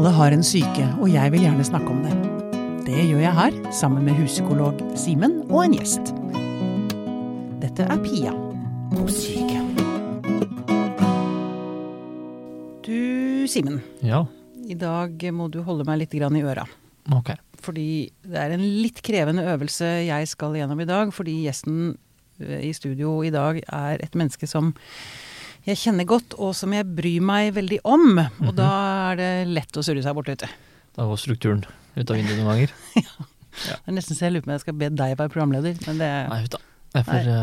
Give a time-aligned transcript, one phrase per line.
[0.00, 2.14] Alle har en syke, og jeg vil gjerne snakke om det.
[2.86, 6.14] Det gjør jeg her, sammen med huspsykolog Simen og en gjest.
[7.60, 8.32] Dette er Pia
[8.94, 9.60] på syke.
[12.88, 13.82] Du, Simen.
[14.00, 14.22] Ja,
[14.64, 16.64] I dag må du holde meg litt grann i øra.
[17.12, 17.34] ok.
[17.60, 21.12] Fordi det er en litt krevende øvelse jeg skal gjennom i dag.
[21.12, 21.98] Fordi gjesten
[22.40, 24.72] eh, i studio i dag er et menneske som
[25.68, 28.16] jeg kjenner godt, og som jeg bryr meg veldig om.
[28.46, 28.70] Og da
[29.12, 30.60] er det lett å surre seg bort, vet du.
[30.96, 31.64] Da går strukturen
[31.96, 32.74] ut av vinduet noen ganger.
[33.50, 35.74] Det er nesten så jeg lurer på om jeg skal be deg være programleder.
[35.88, 36.60] Men det Nei, vet du.
[36.94, 37.40] Jeg får Nei.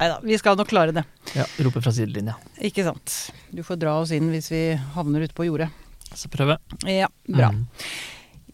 [0.00, 1.02] Nei da, vi skal nok klare det.
[1.36, 2.36] ja, rope fra sidelinja.
[2.64, 3.16] Ikke sant.
[3.52, 4.60] Du får dra oss inn hvis vi
[4.94, 5.68] havner ute på jordet.
[6.16, 6.56] Så prøve.
[6.88, 7.50] Ja, bra.
[7.52, 7.66] Mm.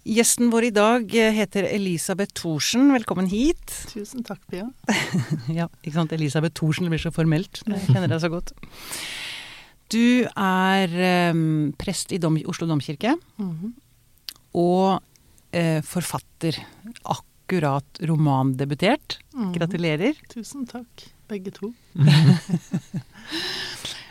[0.07, 2.93] Gjesten vår i dag eh, heter Elisabeth Thorsen.
[2.95, 3.73] Velkommen hit.
[3.91, 4.69] Tusen takk, Pia.
[5.59, 6.15] Ja, ikke sant.
[6.15, 7.63] Elisabeth Thorsen, det blir så formelt.
[7.67, 8.53] Jeg kjenner deg så godt.
[9.93, 11.33] Du er eh,
[11.79, 13.73] prest i Dom, Oslo domkirke Mhm.
[14.55, 15.03] og
[15.53, 16.57] eh, forfatter.
[17.05, 19.19] Akkurat romandebutert.
[19.35, 19.53] Mhm.
[19.55, 20.15] Gratulerer.
[20.33, 21.73] Tusen takk, begge to.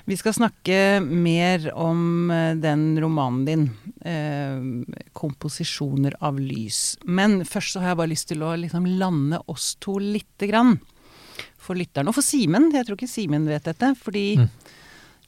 [0.05, 3.63] Vi skal snakke mer om eh, den romanen din,
[4.05, 4.61] eh,
[5.17, 6.95] 'Komposisjoner av lys'.
[7.05, 10.79] Men først så har jeg bare lyst til å liksom lande oss to lite grann.
[11.57, 12.71] For lytteren, og for Simen.
[12.71, 13.95] Jeg tror ikke Simen vet dette.
[13.97, 14.49] Fordi Mm.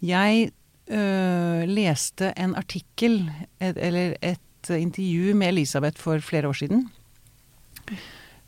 [0.04, 0.52] Jeg
[0.92, 3.24] øh, leste en artikkel,
[3.60, 6.88] et, eller et intervju med Elisabeth for flere år siden.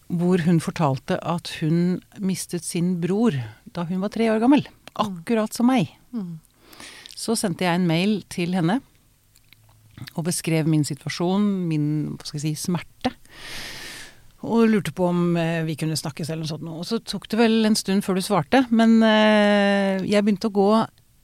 [0.10, 3.36] Hvor hun fortalte at hun mistet sin bror
[3.76, 4.66] da hun var tre år gammel.
[4.96, 5.94] Akkurat som meg.
[6.12, 6.40] Mhm.
[7.20, 8.80] Så sendte jeg en mail til henne
[10.16, 11.86] og beskrev min situasjon, min
[12.24, 13.12] si, smerte.
[14.48, 16.70] Og lurte på om eh, vi kunne snakkes eller noe sånt.
[16.72, 18.64] Og så tok det vel en stund før du svarte.
[18.72, 20.70] Men eh, jeg begynte å gå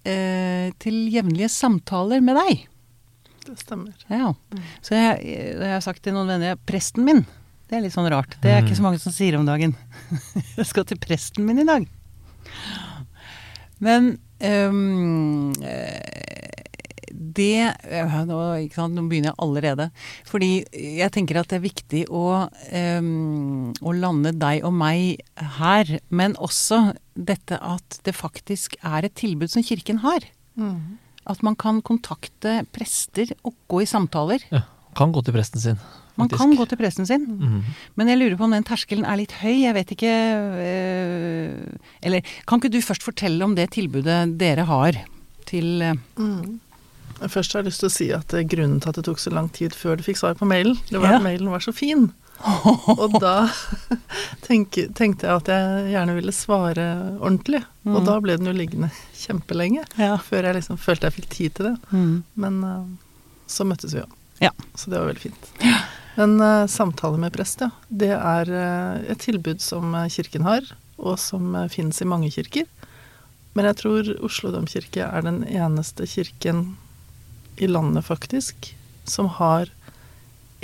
[0.08, 2.66] eh, til jevnlige samtaler med deg.
[3.46, 3.94] Det stemmer.
[4.10, 4.32] Ja.
[4.34, 4.62] Mm.
[4.86, 7.26] Så jeg, jeg har sagt til noen venner presten min.
[7.66, 8.38] Det er litt sånn rart.
[8.42, 9.74] Det er ikke så mange som sier om dagen.
[10.58, 11.88] jeg skal til presten min i dag.
[13.84, 14.70] Men eh,
[17.16, 17.72] det
[18.28, 19.88] nå, ikke sant, nå begynner jeg allerede.
[20.28, 22.26] Fordi jeg tenker at det er viktig å,
[23.00, 25.24] um, å lande deg og meg
[25.58, 25.98] her.
[26.10, 30.28] Men også dette at det faktisk er et tilbud som Kirken har.
[30.60, 30.98] Mm.
[31.26, 34.44] At man kan kontakte prester og gå i samtaler.
[34.52, 34.66] Ja,
[34.98, 35.80] kan gå til presten sin.
[36.16, 37.26] Man kan gå til presten sin.
[37.28, 37.64] Mhm.
[38.00, 39.66] Men jeg lurer på om den terskelen er litt høy.
[39.66, 40.14] Jeg vet ikke
[40.64, 41.66] øh,
[42.02, 45.02] Eller kan ikke du først fortelle om det tilbudet dere har
[45.46, 46.60] til øh, Mhm.
[47.20, 49.32] Først har jeg lyst til å si at eh, grunnen til at det tok så
[49.34, 51.18] lang tid før du fikk svar på mailen, det var Ja.
[51.20, 52.10] at mailen var så fin.
[53.00, 53.48] Og da
[54.48, 56.86] tenk, tenkte jeg at jeg gjerne ville svare
[57.22, 57.64] ordentlig.
[57.86, 58.06] Og Mm.
[58.06, 59.86] da ble den jo liggende kjempelenge.
[60.02, 60.18] Ja.
[60.18, 61.76] Før jeg liksom følte jeg fikk tid til det.
[61.94, 62.24] Mm.
[62.36, 62.86] Men eh,
[63.48, 64.08] så møttes vi jo.
[64.42, 64.52] Ja.
[64.76, 65.52] Så det var veldig fint.
[66.18, 67.70] Men uh, samtale med prest, ja.
[67.92, 70.64] Det er uh, et tilbud som kirken har,
[70.98, 72.66] og som uh, finnes i mange kirker.
[73.56, 76.78] Men jeg tror Oslo domkirke er den eneste kirken
[77.58, 78.74] i landet, faktisk,
[79.08, 79.70] som har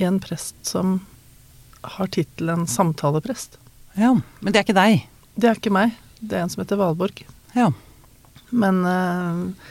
[0.01, 0.99] en prest som
[1.81, 3.57] har tittelen samtaleprest.
[3.95, 4.15] ja.
[4.39, 5.05] Men det er ikke deg?
[5.35, 7.23] Det er ikke meg, det er en som heter Valborg.
[7.55, 7.69] Ja.
[8.51, 9.69] Men eh,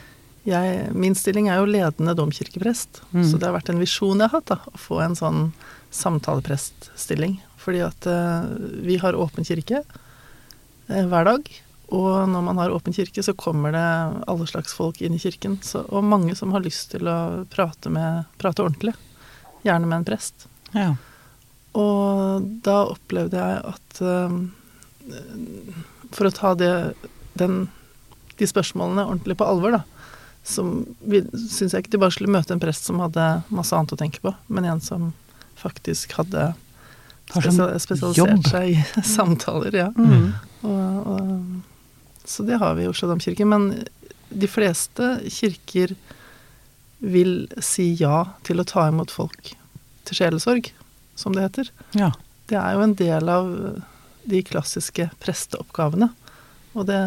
[0.49, 3.23] jeg, min stilling er jo ledende domkirkeprest, Mm.
[3.27, 5.51] så det har vært en visjon jeg har hatt, da, å få en sånn
[5.91, 7.39] samtalepreststilling.
[7.61, 8.45] Fordi at eh,
[8.85, 9.83] vi har åpen kirke
[10.87, 11.49] eh, hver dag,
[11.91, 13.85] og når man har åpen kirke, så kommer det
[14.31, 15.57] alle slags folk inn i kirken.
[15.65, 18.93] Så, og mange som har lyst til å prate, med, prate ordentlig.
[19.67, 20.47] Gjerne med en prest.
[20.71, 20.93] ja.
[21.71, 24.33] Og da opplevde jeg at uh,
[26.11, 26.71] For å ta det,
[27.39, 27.61] den,
[28.35, 30.09] de spørsmålene ordentlig på alvor, da,
[30.43, 30.65] så
[31.31, 34.19] syns jeg ikke de bare skulle møte en prest som hadde masse annet å tenke
[34.19, 35.13] på, men en som
[35.61, 36.49] faktisk hadde
[37.31, 37.47] Har
[37.79, 38.47] spesialisert jobb.
[38.51, 39.77] seg i samtaler.
[39.85, 39.89] Ja.
[39.95, 40.33] Mm.
[40.67, 41.70] Og, og,
[42.31, 43.45] så det har vi i Oslo domkirke.
[43.47, 43.67] Men
[44.31, 45.93] de fleste kirker
[47.01, 49.53] vil si ja til å ta imot folk
[50.07, 50.71] til sjelesorg,
[51.19, 51.71] som det heter.
[51.97, 52.11] ja.
[52.51, 53.45] Det er jo en del av
[54.27, 56.09] de klassiske presteoppgavene.
[56.75, 56.97] Og det,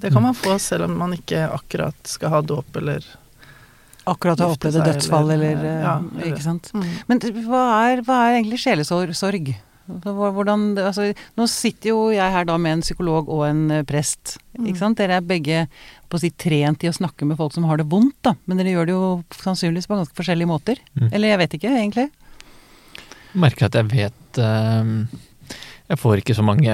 [0.00, 3.04] det kan man få selv om man ikke akkurat skal ha dåp eller
[4.08, 6.70] Akkurat har opplevd dødsfall, eller- eller, ja, eller- Ikke sant.
[7.10, 9.52] Men hva er, hva er egentlig sjelesorg?
[9.86, 14.36] Hvordan, altså, nå sitter jo jeg her da med en psykolog og en eh, prest.
[14.56, 14.66] Mm.
[14.70, 14.98] Ikke sant?
[14.98, 15.64] Dere er begge
[16.10, 18.34] på å si, trent i å snakke med folk som har det vondt, da.
[18.46, 20.82] Men dere gjør det jo sannsynligvis på ganske forskjellige måter.
[20.98, 21.10] Mm.
[21.12, 22.08] Eller jeg vet ikke, egentlig.
[23.36, 24.92] Merker at jeg vet eh,
[25.90, 26.72] Jeg får ikke så mange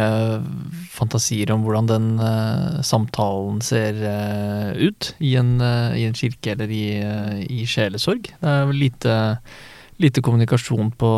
[0.93, 6.55] fantasier om hvordan den eh, samtalen ser eh, ut i en, eh, i en kirke
[6.55, 8.31] eller i, eh, i sjelesorg.
[8.41, 9.19] Det er lite,
[10.01, 11.13] lite kommunikasjon på,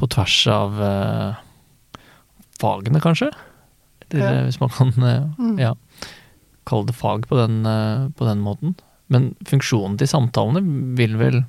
[0.00, 1.38] på tvers av uh,
[2.60, 3.30] fagene, kanskje?
[4.10, 4.32] Eller Ja.
[4.40, 5.58] eh, hvis man kan uh, Mm.
[5.60, 5.74] ja,
[6.66, 8.74] kalle det fag på den, uh, på den måten.
[9.08, 10.62] Men funksjonen til samtalene
[10.96, 11.42] vil vel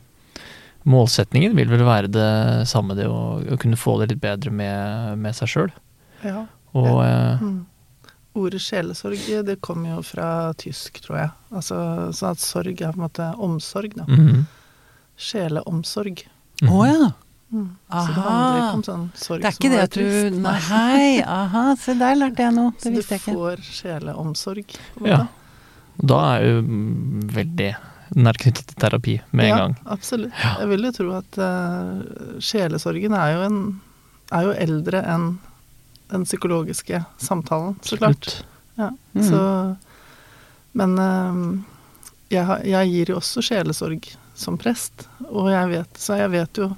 [0.82, 5.20] Målsetningen vil vel være det samme, det å, å kunne få det litt bedre med,
[5.22, 5.72] med seg sjøl.
[6.26, 6.48] Ja.
[6.74, 7.04] Og
[7.38, 7.60] Mm.
[8.34, 11.30] Ordet sjelesorg det kommer jo fra tysk, tror jeg.
[11.52, 11.76] Altså,
[12.16, 14.06] sånn at sorg er på en måte omsorg, da.
[14.08, 14.46] mhm,
[15.20, 16.24] Sjeleomsorg.
[16.64, 16.88] Å mhm.
[16.90, 17.10] ja.
[17.52, 17.68] Mm.
[17.92, 20.40] Så det handler ikke om sånn sorg Det er ikke det at du.
[20.40, 21.08] Nei, hei,
[21.40, 22.72] aha, se der lærte jeg noe.
[22.78, 23.38] Det Så du visste jeg ikke.
[23.38, 25.22] får sjeleomsorg, Ja.
[26.02, 26.62] Da er jo
[27.36, 27.72] veldig
[28.16, 29.76] nær knyttet til terapi med en ja, gang.
[29.94, 30.34] Absolutt.
[30.40, 33.60] Jeg vil jo tro at uh, sjelesorgen er jo, en,
[34.32, 35.28] er jo eldre enn
[36.12, 38.42] den psykologiske samtalen, så klart.
[38.80, 38.90] Ja.
[39.14, 39.28] Mm.
[39.28, 39.44] Så,
[40.80, 41.44] men uh,
[42.32, 44.10] jeg, jeg gir jo også sjelesorg
[44.42, 46.72] som prest, og jeg vet, så jeg vet jo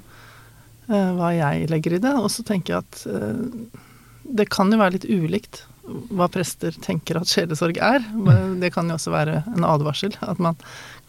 [0.88, 2.14] hva jeg legger i det.
[2.20, 3.78] Og så tenker jeg at eh,
[4.24, 8.04] det kan jo være litt ulikt hva prester tenker at sjelesorg er.
[8.12, 10.56] Men Det kan jo også være en advarsel, at man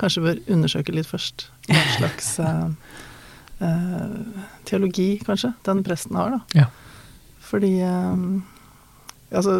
[0.01, 2.67] kanskje bør undersøke litt først hva slags uh,
[3.63, 6.65] uh, teologi, kanskje, den presten har, da.
[6.65, 6.67] Ja.
[7.45, 8.27] Fordi eh,
[9.35, 9.55] Altså,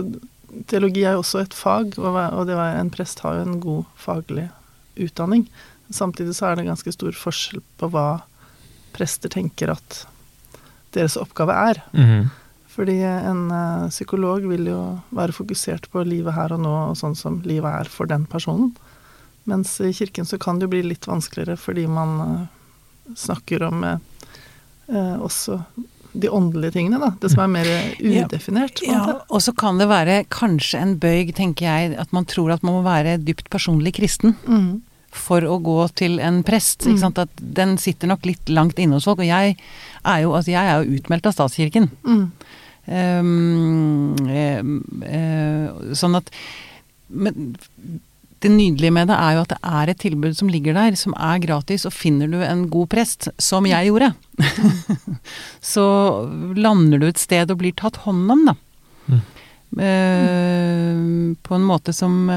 [0.70, 4.46] teologi er jo også et fag, og det en prest har jo en god faglig
[5.02, 5.48] utdanning.
[5.92, 8.22] Samtidig så er det ganske stor forskjell på hva
[8.96, 10.02] prester tenker at
[10.96, 11.84] deres oppgave er.
[11.94, 12.32] Mhm.
[12.76, 14.80] Fordi en eh, psykolog vil jo
[15.16, 18.74] være fokusert på livet her og nå, og sånn som livet er for den personen.
[19.48, 23.84] Mens i kirken så kan det jo bli litt vanskeligere fordi man eh, snakker om
[23.88, 24.00] eh,
[24.92, 25.62] eh, også
[26.16, 27.12] de åndelige tingene, da.
[27.20, 27.70] Det som er mer
[28.26, 28.84] udefinert.
[28.84, 32.54] Ja, Ja, og så kan det være kanskje en bøyg, tenker jeg, at man tror
[32.56, 34.82] at man må være dypt personlig kristen Mm.
[35.16, 36.84] For å gå til en prest.
[36.86, 37.04] Ikke Mm.
[37.06, 37.20] sant?
[37.24, 39.20] At den sitter nok litt langt inne hos folk.
[39.24, 39.58] Og jeg
[40.06, 41.90] er jo, altså jeg er jo utmeldt av statskirken.
[42.06, 42.32] Mm.
[42.88, 46.30] Um, em, eh, sånn at
[47.10, 47.56] men,
[48.40, 51.16] Det nydelige med det er jo at det er et tilbud som ligger der, som
[51.18, 54.14] er gratis, og finner du en god prest, som jeg gjorde,
[55.62, 55.86] så
[56.54, 58.54] lander du et sted og blir tatt hånd om, da.
[59.10, 59.22] Mm.
[59.80, 62.30] Uh, på en måte som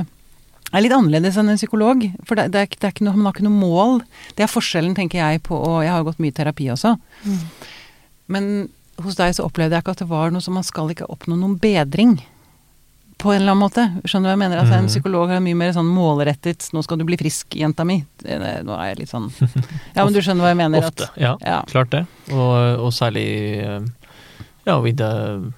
[0.72, 2.02] er litt annerledes enn en psykolog.
[2.28, 4.00] For det, det, er, det er ikke noe, man har ikke noe mål.
[4.36, 6.96] Det er forskjellen, tenker jeg, på Og jeg har jo gått mye i terapi også.
[7.24, 7.38] Mm.
[8.28, 8.48] Men
[9.02, 11.36] hos deg så opplevde jeg ikke at det var noe som man skal ikke oppnå
[11.38, 12.18] noen bedring.
[13.18, 13.84] På en eller annen måte.
[14.06, 14.58] Skjønner du hva jeg mener?
[14.60, 14.92] Altså, en Mhm.
[14.92, 18.04] psykolog er mye mer sånn målrettet 'nå skal du bli frisk, jenta mi'.
[18.22, 19.32] Nå er jeg litt sånn
[19.96, 20.78] Ja, men du skjønner hva jeg mener?
[20.86, 21.02] Ofte.
[21.10, 21.62] At, Ja, ja.
[21.66, 22.06] klart det.
[22.30, 23.26] Og, og særlig
[23.58, 23.80] eh,
[24.66, 25.52] ja, i, det,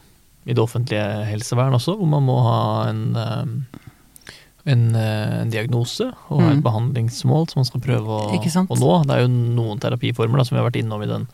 [0.47, 3.90] i det offentlige helsevern også, hvor man må ha en, eh,
[4.67, 6.51] en, eh, en diagnose og mm.
[6.53, 8.93] et behandlingsmål som man skal prøve å, å nå.
[9.07, 11.27] Det er jo noen terapiformer da, som vi har vært innom i den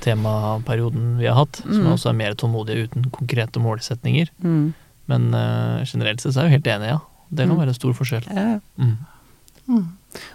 [0.00, 1.92] temaperioden vi har hatt, som Mm.
[1.92, 4.30] også er mer tålmodige uten konkrete målsetninger.
[4.42, 4.74] Mm.
[5.08, 7.00] Men uh, generelt sett så er jeg jo helt enig, ja.
[7.30, 7.60] Det kan Mm.
[7.60, 8.24] være en stor forskjell.
[8.34, 8.60] Ja.
[8.78, 8.96] Mm.
[9.68, 9.88] Mm.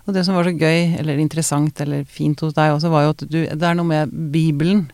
[0.08, 3.10] Og det som var så gøy, eller interessant, eller fint hos deg også, var jo
[3.10, 4.92] at du Det er noe med Bibelen.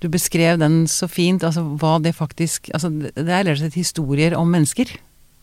[0.00, 3.62] Du beskrev den så fint, altså hva det faktisk Altså, det det er rett og
[3.62, 4.86] slett historier om mennesker.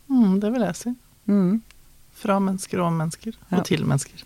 [0.10, 0.96] Mm, det vil jeg si.
[1.28, 1.62] Mm.
[2.16, 3.36] Fra mennesker og om mennesker.
[3.52, 3.58] Ja.
[3.60, 4.22] Og til mennesker.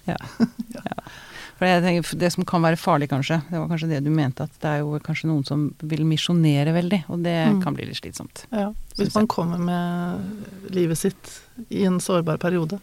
[1.60, 4.46] For jeg tenker, Det som kan være farlig, kanskje, det var kanskje det du mente,
[4.48, 7.62] at det er jo kanskje noen som vil misjonere veldig, og det Mm.
[7.64, 8.46] kan bli litt slitsomt.
[8.52, 12.80] Ja, hvis man kommer med livet sitt i en sårbar periode,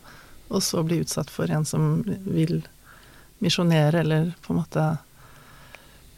[0.50, 2.64] og så blir utsatt for en som vil
[3.40, 4.98] misjonere, eller på en måte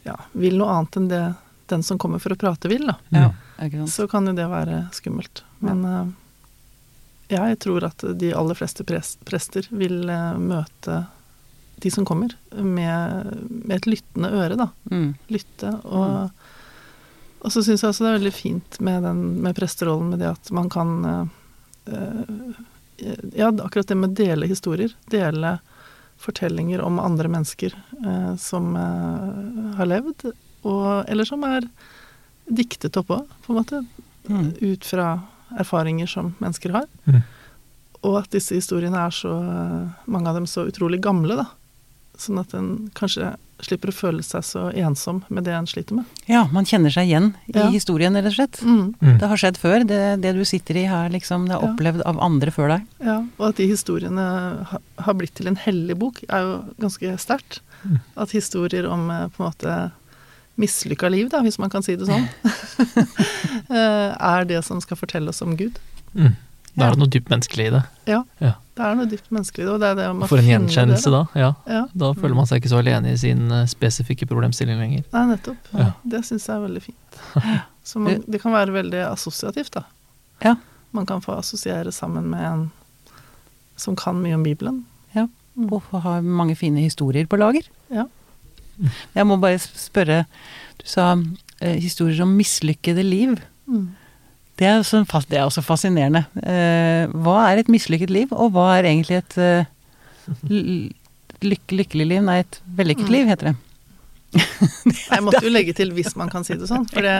[0.05, 1.35] ja, vil noe annet enn det
[1.67, 2.95] den som kommer for å prate vil, da.
[3.13, 3.89] Ja, sant?
[3.93, 5.43] Så kan jo det være skummelt.
[5.61, 6.05] Men eh,
[7.29, 11.03] jeg tror at de aller fleste prester vil eh, møte
[11.79, 14.67] de som kommer, med, med et lyttende øre, da.
[14.91, 15.13] Mm.
[15.31, 15.71] Lytte.
[15.87, 16.31] Og,
[17.39, 20.33] og så syns jeg også det er veldig fint med, den, med presterollen, med det
[20.33, 22.57] at man kan eh,
[23.31, 24.91] Ja, akkurat det med å dele historier.
[25.07, 25.55] Dele
[26.19, 30.33] fortellinger om andre mennesker øh, som øh, har levd,
[30.67, 31.63] og, eller som er
[32.49, 33.79] diktet oppå, på en måte.
[34.27, 34.51] Mm.
[34.59, 35.13] Ut fra
[35.57, 36.85] erfaringer som mennesker har.
[37.07, 37.21] Mm.
[38.03, 39.33] Og at disse historiene er så
[40.07, 41.45] Mange av dem så utrolig gamle, da.
[42.19, 46.05] Sånn at en kanskje slipper å føle seg så ensom med det en sliter med.
[46.27, 47.69] Ja, man kjenner seg igjen i Ja.
[47.69, 48.59] historien, rett og slett.
[48.63, 49.19] Mm, Mm.
[49.19, 49.85] Det har skjedd før.
[49.87, 51.73] Det, det du sitter i her, liksom, det er Ja.
[51.73, 52.85] opplevd av andre før deg.
[53.03, 57.17] ja, og at de historiene ha, har blitt til en hellig bok, er jo ganske
[57.19, 57.59] sterkt.
[57.85, 57.99] Mm.
[58.17, 59.91] At historier om eh, på en måte
[60.59, 62.25] mislykka liv, da, hvis man kan si det sånn,
[63.69, 65.79] eh, er det som skal fortelle oss om Gud.
[66.13, 66.35] Mm.
[66.75, 67.81] Da er det noe dypt menneskelig i det.
[68.07, 68.51] Ja, Ja.
[68.77, 69.65] det er noe dypt menneskelig.
[69.73, 71.41] Og det er det om For en gjenkjennelse, det, da.
[71.41, 71.49] Ja.
[71.67, 71.81] Ja.
[72.03, 75.03] Da føler man seg ikke så alene i sin eh, spesifikke problemstilling lenger.
[75.15, 75.71] Nei, nettopp.
[75.75, 75.89] Ja.
[76.13, 77.19] Det syns jeg er veldig fint.
[77.89, 79.83] Så man, det kan være veldig assosiativt, da.
[80.45, 80.53] Ja.
[80.95, 82.63] Man kan få assosiere sammen med en
[83.79, 84.83] som kan mye om Bibelen.
[85.15, 85.25] Ja.
[85.71, 87.65] Og har mange fine historier på lager.
[87.91, 88.05] Ja.
[89.15, 90.25] Jeg må bare spørre
[90.79, 91.11] Du sa
[91.61, 93.35] eh, historier om mislykkede liv.
[93.67, 93.89] Mm.
[94.59, 96.25] Det er, også, det er også fascinerende.
[96.43, 99.65] Eh, hva er et mislykket liv, og hva er egentlig et eh,
[100.49, 102.21] lykke, lykkelig liv?
[102.25, 103.11] Nei, et vellykket Mm.
[103.15, 103.55] liv, heter det.
[105.09, 107.15] Jeg måtte jo legge til 'hvis man kan si det sånn', for det,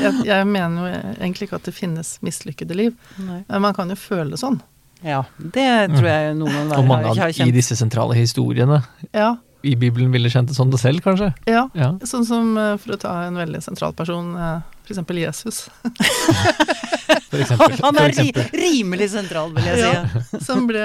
[0.00, 2.94] jeg, jeg mener jo egentlig ikke at det finnes mislykkede liv.
[3.18, 4.60] Men man kan jo føle sånn.
[5.04, 7.40] Ja, det tror jeg noen Og mange har, kjent.
[7.44, 8.78] av i disse sentrale historiene
[9.12, 9.36] Ja,
[9.66, 11.32] i Bibelen ville kjent det sånn det selv, kanskje.
[11.50, 11.64] ja.
[11.74, 11.90] Ja.
[12.06, 15.64] Sånn som eh, for å ta en veldig sentral person, eh, for eksempel Jesus.
[17.26, 17.74] For eksempel.
[17.82, 19.88] Han er ri, rimelig sentral, vil jeg si.
[19.90, 20.40] Ja.
[20.46, 20.82] Som ble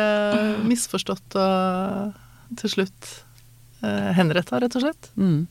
[0.66, 3.10] misforstått og til slutt
[3.86, 5.10] eh, henretta, rett og slett.
[5.22, 5.46] Mm.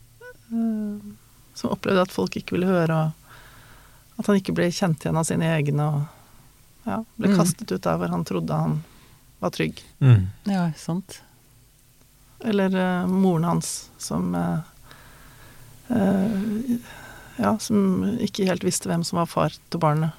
[0.50, 1.12] Eh,
[1.58, 5.26] som opplevde at folk ikke ville høre, og at han ikke ble kjent igjen av
[5.28, 7.38] sine egne, og ja, ble Mm.
[7.38, 8.78] kastet ut der hvor han trodde han
[9.40, 9.78] var trygg.
[10.02, 10.26] Mm.
[10.50, 11.20] Ja, sant.
[12.44, 14.60] Eller uh, moren hans som uh,
[15.90, 16.76] uh,
[17.40, 20.12] Ja, som ikke helt visste hvem som var far til barnet,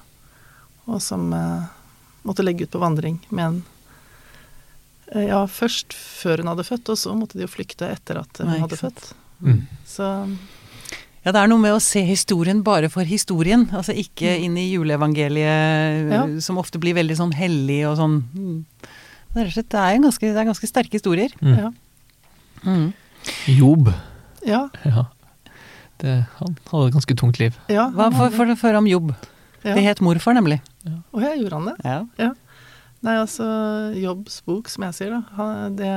[0.90, 1.28] og som
[2.26, 3.60] måtte legge ut på vandring med en
[5.28, 8.48] Ja, først før hun hadde født, og så måtte de jo flykte etter at hun
[8.50, 8.98] Nei, hadde sant.
[8.98, 9.14] født.
[9.44, 9.60] Mm.
[9.86, 10.08] Så
[11.22, 13.68] Ja, det er noe med å se historien bare for historien.
[13.70, 16.24] Altså ikke inn i juleevangeliet, Ja.
[16.42, 18.16] som ofte blir veldig sånn hellig og sånn.
[18.34, 18.64] mm.
[19.32, 21.30] Det er, rett og slett- det en ganske, det er ganske sterke historier.
[21.40, 21.56] Mm.
[21.58, 21.70] ja.
[22.66, 22.92] Mm.
[23.46, 23.90] Job.
[24.46, 24.68] Ja.
[24.86, 25.06] Ja.
[26.02, 27.56] Det, han hadde et ganske tungt liv.
[27.70, 29.12] ja Hva får for, for om jobb?
[29.62, 29.74] ja.
[29.76, 30.60] Det het morfar, nemlig.
[31.14, 31.76] Å ja, gjorde han det?
[32.18, 32.32] Ja.
[33.02, 33.44] Nei, altså
[33.98, 35.90] Jobbs bok, som jeg sier, da, han- det,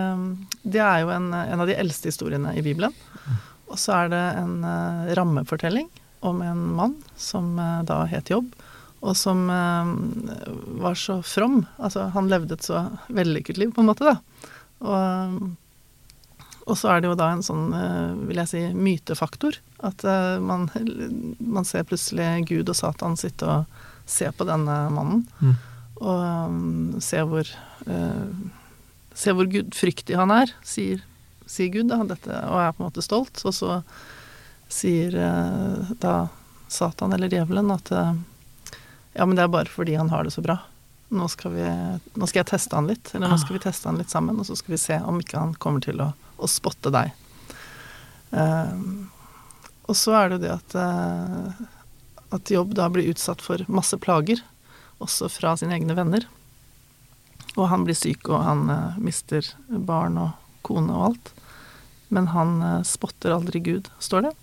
[0.76, 2.94] det er jo en, en av de eldste historiene i Bibelen.
[3.70, 5.90] Og så er det en uh, rammefortelling
[6.26, 8.54] om en mann som uh, da het Jobb,
[9.06, 9.90] og som uh,
[10.82, 11.64] var så from.
[11.78, 14.18] Altså, han levde et så vellykket liv, på en måte, da.
[14.86, 15.40] Og,
[16.66, 19.58] og så er det jo da en sånn, eh, vil jeg si, mytefaktor.
[19.86, 20.68] At eh, man,
[21.40, 25.56] man ser plutselig Gud og Satan sitte og se på denne mannen Mm.
[26.02, 27.48] og um, se hvor
[27.88, 28.30] uh,
[29.16, 31.00] Se hvor gudfryktig han er, sier,
[31.48, 33.40] sier Gud, da, dette, og er på en måte stolt.
[33.48, 33.78] Og så
[34.68, 36.28] sier uh, da
[36.68, 38.12] Satan eller djevelen at uh,
[39.16, 40.58] ja, men det er bare fordi han har det så bra.
[41.16, 41.64] Nå skal, vi,
[42.20, 44.50] nå skal jeg teste han litt, eller nå skal vi teste han litt sammen, og
[44.50, 47.14] så skal vi se om ikke han kommer til å, å spotte deg.
[48.36, 49.08] Um,
[49.86, 51.66] og så er det jo det at uh,
[52.36, 54.42] at Jobb da blir utsatt for masse plager,
[55.04, 56.26] også fra sine egne venner.
[57.56, 60.34] Og han blir syk, og han uh, mister barn og
[60.66, 61.32] kone og alt.
[62.12, 64.34] Men han uh, spotter aldri Gud, står det.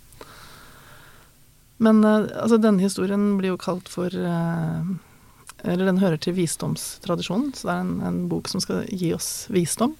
[1.83, 7.73] Men altså, denne historien blir jo kalt for Eller den hører til visdomstradisjonen, så det
[7.73, 9.97] er en, en bok som skal gi oss visdom.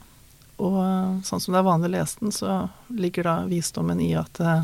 [0.61, 4.39] Og sånn som det er vanlig å lese den, så ligger da visdommen i at
[4.39, 4.61] eh,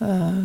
[0.00, 0.44] eh,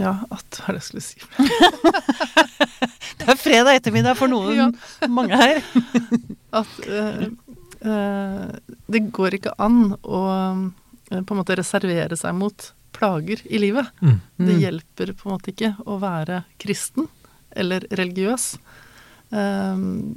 [0.00, 1.18] ja, at Hva er det jeg skulle si?
[3.22, 5.08] Det er fredag ettermiddag for noen, Ja.
[5.12, 5.60] mange her.
[6.62, 7.26] At eh,
[7.86, 8.48] eh,
[8.90, 13.92] det går ikke an å eh, på en måte reservere seg mot plager i livet.
[14.02, 14.16] Mm.
[14.40, 14.60] Det Mm.
[14.64, 17.06] hjelper på en måte ikke å være kristen
[17.54, 18.56] eller religiøs.
[19.32, 19.76] Eh,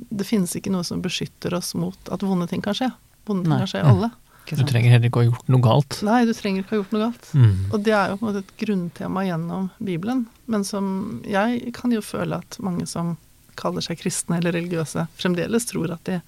[0.10, 2.92] det finnes ikke noe som beskytter oss mot at vonde ting kan skje.
[3.26, 3.64] Vonde ting Nei.
[3.64, 4.12] kan skje alle.
[4.46, 6.00] Du trenger heller ikke å ha gjort noe galt.
[6.06, 7.30] Nei, du trenger ikke ha gjort noe galt.
[7.34, 7.54] Mm.
[7.72, 10.90] Og det er jo på en måte et grunntema gjennom Bibelen, men som
[11.26, 13.16] jeg kan jo føle at mange som
[13.58, 16.20] kaller seg kristne eller religiøse, fremdeles tror at de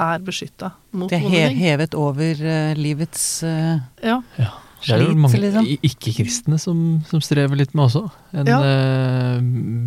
[0.00, 3.78] er beskytta mot Det er vonde he hevet over eh, livets uh...
[4.02, 4.50] Ja, Ja.
[4.86, 5.66] Det er jo mange liksom.
[5.86, 8.02] ikke-kristne som, som strever litt med også.
[8.32, 8.58] En Ja.
[8.64, 9.40] uh,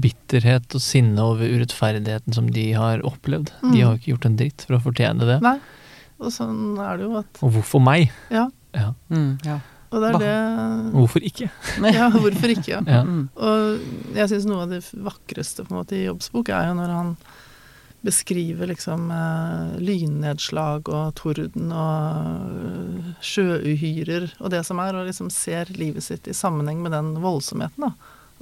[0.04, 3.52] bitterhet og sinne over urettferdigheten som de har opplevd.
[3.64, 3.72] Mm.
[3.74, 5.40] De har jo ikke gjort en dritt for å fortjene det.
[5.46, 5.58] nei.
[6.24, 8.12] Og sånn er det jo at Og hvorfor meg?
[8.32, 8.46] Ja.
[8.74, 8.94] Ja.
[9.12, 9.58] mm, ja.
[9.94, 11.50] Og det er det Hvorfor ikke?
[11.98, 12.72] Ja, hvorfor ikke?
[12.78, 12.82] Ja.
[12.88, 13.02] Ja.
[13.04, 13.26] Mm.
[13.36, 16.78] Og jeg syns noe av det vakreste på en måte i Jobbs bok er jo
[16.80, 17.12] når han
[18.04, 25.30] beskriver liksom eh, lynnedslag og torden og eh, sjøuhyrer og det som er, og liksom
[25.34, 27.88] ser livet sitt i sammenheng med den voldsomheten.
[27.88, 27.94] da.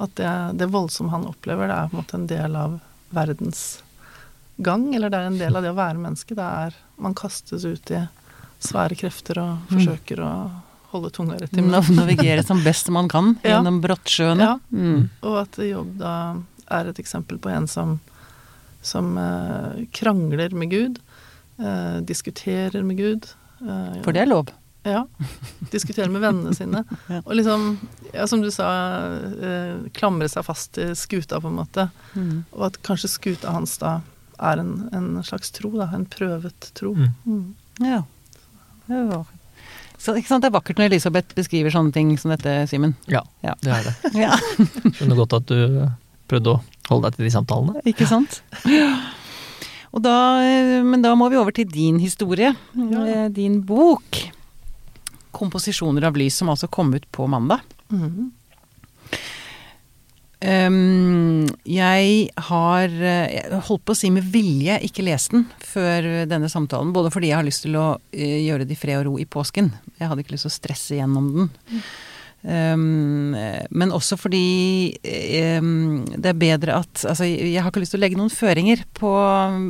[0.02, 2.80] At det, det voldsomme han opplever, det er på en måte en del av
[3.14, 3.62] verdens
[4.62, 6.36] gang, eller det er en del av det å være menneske.
[6.38, 8.02] Det er Man kastes ut i
[8.62, 10.32] svære krefter og forsøker å
[10.92, 11.74] holde tunga rett i munnen.
[11.80, 13.56] Nav- Navigere som best man kan Ja.
[13.60, 14.48] gjennom brottsjøene.
[14.50, 14.58] Ja.
[14.74, 15.08] Mm.
[15.26, 16.12] Og at Jobb da
[16.72, 17.96] er et eksempel på en som,
[18.82, 21.00] som eh, krangler med Gud,
[21.60, 23.28] eh, diskuterer med Gud.
[23.62, 24.50] eh, For det er lov.
[24.84, 25.04] Ja.
[25.70, 26.84] Diskuterer med vennene sine.
[27.12, 27.20] Ja.
[27.26, 27.76] Og liksom,
[28.14, 28.70] ja, som du sa,
[29.38, 31.90] eh, klamre seg fast til skuta, på en måte.
[32.16, 32.40] Mm.
[32.58, 34.00] Og at kanskje skuta hans da
[34.42, 35.92] er en, en slags tro, da.
[35.94, 36.96] En prøvet tro.
[36.98, 37.14] Mm.
[37.30, 37.46] Mm.
[37.86, 38.02] Ja.
[38.90, 39.28] Det var
[40.02, 40.42] så, ikke sant?
[40.42, 42.96] Det er vakkert når Elisabeth beskriver sånne ting som dette, Simen.
[43.06, 43.54] Ja, Ja.
[43.62, 43.94] det er det.
[44.24, 44.32] Ja.
[44.98, 45.60] Skjønner godt at du
[46.32, 46.62] prøvde å
[46.94, 47.82] holde deg til de samtalene.
[47.90, 48.42] Ikke sant?
[49.92, 52.54] Og da, eh, men da må vi over til din historie.
[52.76, 53.06] Ja.
[53.08, 54.22] Eh, Din bok.
[55.32, 57.60] 'Komposisjoner av lys', som altså kom ut på mandag.
[57.90, 58.32] Mhm.
[60.44, 66.26] Um, jeg har eh, jeg holdt på å si med vilje ikke lest den før
[66.26, 66.90] denne samtalen.
[66.96, 69.70] Både fordi jeg har lyst til å gjøre det i fred og ro i påsken.
[70.00, 71.52] Jeg hadde ikke lyst til å stresse gjennom den.
[72.42, 73.36] Um,
[73.70, 74.98] men også fordi
[75.62, 78.82] um, det er bedre at Altså, jeg har ikke lyst til å legge noen føringer
[78.98, 79.12] på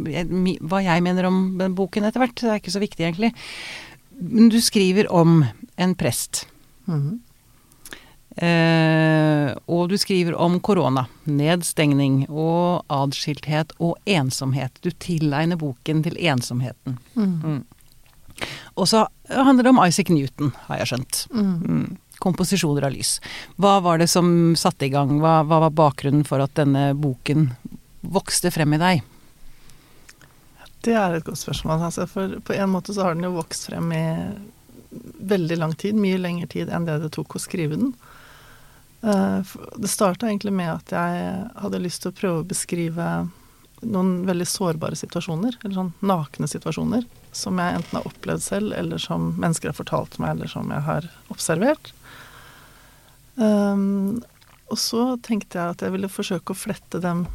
[0.08, 0.30] eh,
[0.63, 1.42] hva jeg mener om
[1.75, 2.38] boken etter hvert.
[2.40, 3.34] Det er ikke så viktig, egentlig.
[4.22, 5.44] Men du skriver om
[5.75, 6.46] en prest.
[6.88, 7.20] Mm -hmm.
[8.32, 14.72] Uh, og du skriver om korona, nedstengning og adskilthet og ensomhet.
[14.82, 16.98] Du tilegner boken til ensomheten.
[17.13, 17.66] Mhm.
[18.75, 21.28] Og så handler det om Isaac Newton, har jeg skjønt.
[21.34, 21.60] Mhm.
[21.68, 21.98] Mm.
[22.22, 23.16] Komposisjoner av lys.
[23.58, 25.18] Hva var det som satte i gang?
[25.24, 27.50] Hva, hva var bakgrunnen for at denne boken
[28.01, 29.01] vokste frem i deg?
[30.82, 31.84] Det er et godt spørsmål.
[31.90, 34.06] Altså, for på en måte så har den jo vokst frem i
[35.34, 35.98] veldig lang tid.
[35.98, 37.94] Mye lengre tid enn det det tok å skrive den.
[39.01, 39.42] Eh,
[39.78, 43.08] Det starta egentlig med at jeg hadde lyst til å prøve å beskrive
[43.82, 49.01] noen veldig sårbare situasjoner, eller sånn nakne situasjoner, som jeg enten har opplevd selv, eller
[49.01, 51.94] som mennesker har fortalt meg, eller som jeg har observert.
[53.36, 54.22] Um,
[54.72, 57.26] og så tenkte jeg at jeg ville forsøke å flette dem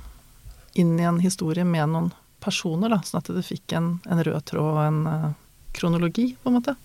[0.76, 2.11] inn i en historie med noen
[2.43, 5.31] personer, da, sånn at det fikk en, en rød tråd og en uh,
[5.76, 6.76] kronologi, på en måte.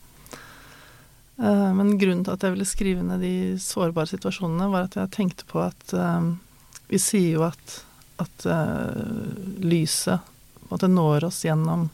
[1.42, 5.14] Uh, men grunnen til at jeg ville skrive ned de sårbare situasjonene, var at jeg
[5.16, 6.32] tenkte på at uh,
[6.92, 7.78] vi sier jo at,
[8.20, 9.04] at eh,
[9.64, 10.20] lyset
[10.60, 11.86] på en måte når oss gjennom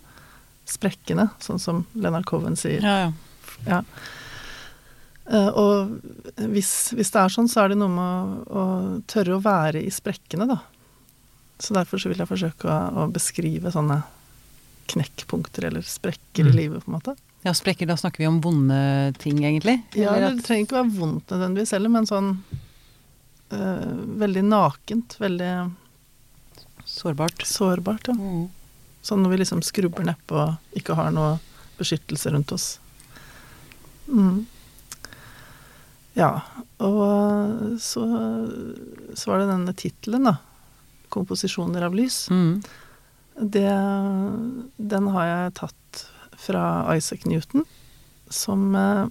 [0.68, 2.82] sprekkene, sånn som Leonard Cohen sier.
[2.82, 3.12] Ja, ja.
[3.68, 3.82] Ja.
[5.28, 5.98] Eh, og
[6.54, 8.66] hvis, hvis det er sånn, så er det noe med å, å
[9.12, 10.60] tørre å være i sprekkene, da.
[11.60, 14.02] Så derfor så vil jeg forsøke å, å beskrive sånne
[14.88, 16.52] knekkpunkter eller sprekker Mm.
[16.54, 17.16] i livet, på en måte.
[17.44, 18.78] ja, sprekker, da snakker vi om vonde
[19.20, 19.82] ting, egentlig?
[19.98, 22.30] Ja, det trenger ikke være vondt nødvendigvis heller, men sånn
[23.52, 25.52] eh, veldig nakent, veldig
[26.86, 27.44] sårbart.
[27.48, 28.14] sårbart, ja.
[28.16, 28.48] Mm.
[29.02, 31.38] Sånn når vi liksom skrubber nedpå og ikke har noe
[31.80, 32.80] beskyttelse rundt oss.
[34.08, 34.46] Mm.
[36.18, 36.32] Ja,
[36.82, 38.04] og så,
[39.14, 40.38] så var det denne tittelen, da.
[41.14, 42.28] 'Komposisjoner av lys'.
[42.34, 42.62] Mm.
[43.38, 43.70] Det,
[44.78, 46.04] den har jeg tatt
[46.42, 46.64] fra
[46.98, 47.64] Isaac Newton,
[48.30, 49.06] som eh,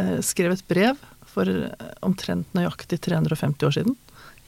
[0.00, 3.96] eh, skrev et brev for eh, omtrent nøyaktig 350 år siden.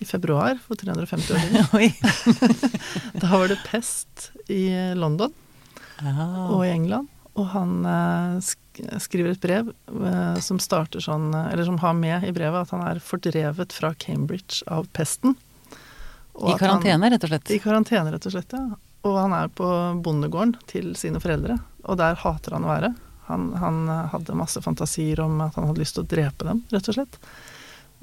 [0.03, 1.61] I februar for 350 år siden.
[3.23, 5.33] Da var det pest i London.
[6.03, 6.49] Aha.
[6.51, 7.09] og i England.
[7.39, 8.41] Og han eh,
[9.03, 12.83] skriver et brev eh, som starter sånn Eller som har med i brevet at han
[12.89, 15.37] er fordrevet fra Cambridge av pesten.
[16.35, 17.51] I han- karantene, rett og slett.
[17.55, 18.65] I karantene, rett og slett, ja.
[19.05, 19.69] Og han er på
[20.03, 22.95] bondegården til sine foreldre, og der hater han å være.
[23.29, 26.89] Han, han hadde masse fantasier om at han hadde lyst til å drepe dem, rett
[26.89, 27.19] og slett.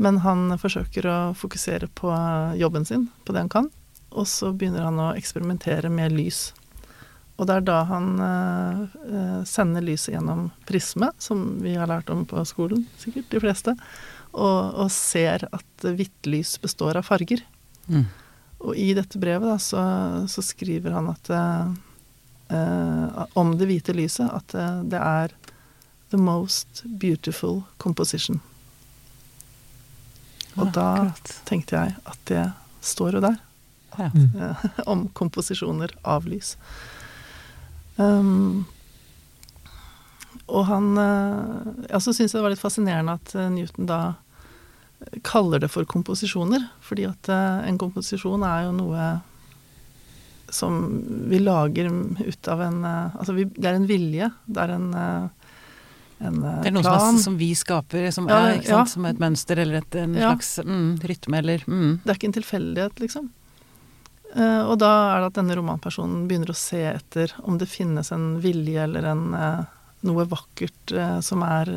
[0.02, 2.10] Men han forsøker å fokusere på
[2.58, 3.70] jobben sin, på det han kan.
[4.12, 6.54] Og så begynner han å eksperimentere med lys.
[7.42, 12.12] Og det er da han eh, eh, sender lyset gjennom prisme, som vi har lært
[12.14, 13.74] om på skolen, sikkert de fleste,
[14.32, 17.42] og, og ser at hvitt lys består av farger.
[17.90, 18.06] Mm.
[18.62, 19.82] Og i dette brevet da, så,
[20.30, 21.74] så skriver han at eh,
[22.54, 25.34] eh, om det hvite lyset at eh, det er
[26.14, 28.38] the most beautiful composition.
[30.60, 31.34] Og Ja, da klart.
[31.48, 32.46] tenkte jeg at det
[32.86, 33.40] står jo der,
[33.98, 34.08] Ja.
[34.92, 36.54] Om komposisjoner av lys.
[38.02, 38.66] Um,
[40.52, 44.02] og han eh, Ja, syns det var litt fascinerende at eh, Newton da
[45.26, 49.06] kaller det for komposisjoner, fordi at eh, en komposisjon er jo noe
[50.52, 50.82] som
[51.32, 51.88] vi lager
[52.20, 54.90] ut av en Altså vi, det er en vilje, det er en,
[56.20, 58.82] en Det er noe som, er, som vi skaper, som, Ja, er, ja.
[58.84, 60.34] som et mønster eller et, en Ja.
[60.34, 62.02] slags mm, rytme eller mm.
[62.04, 63.32] Det er ikke en tilfeldighet, liksom.
[64.36, 68.12] Eh, og da er det at denne romanpersonen begynner å se etter om det finnes
[68.16, 69.64] en vilje eller en, eh,
[70.08, 71.72] noe vakkert eh, som er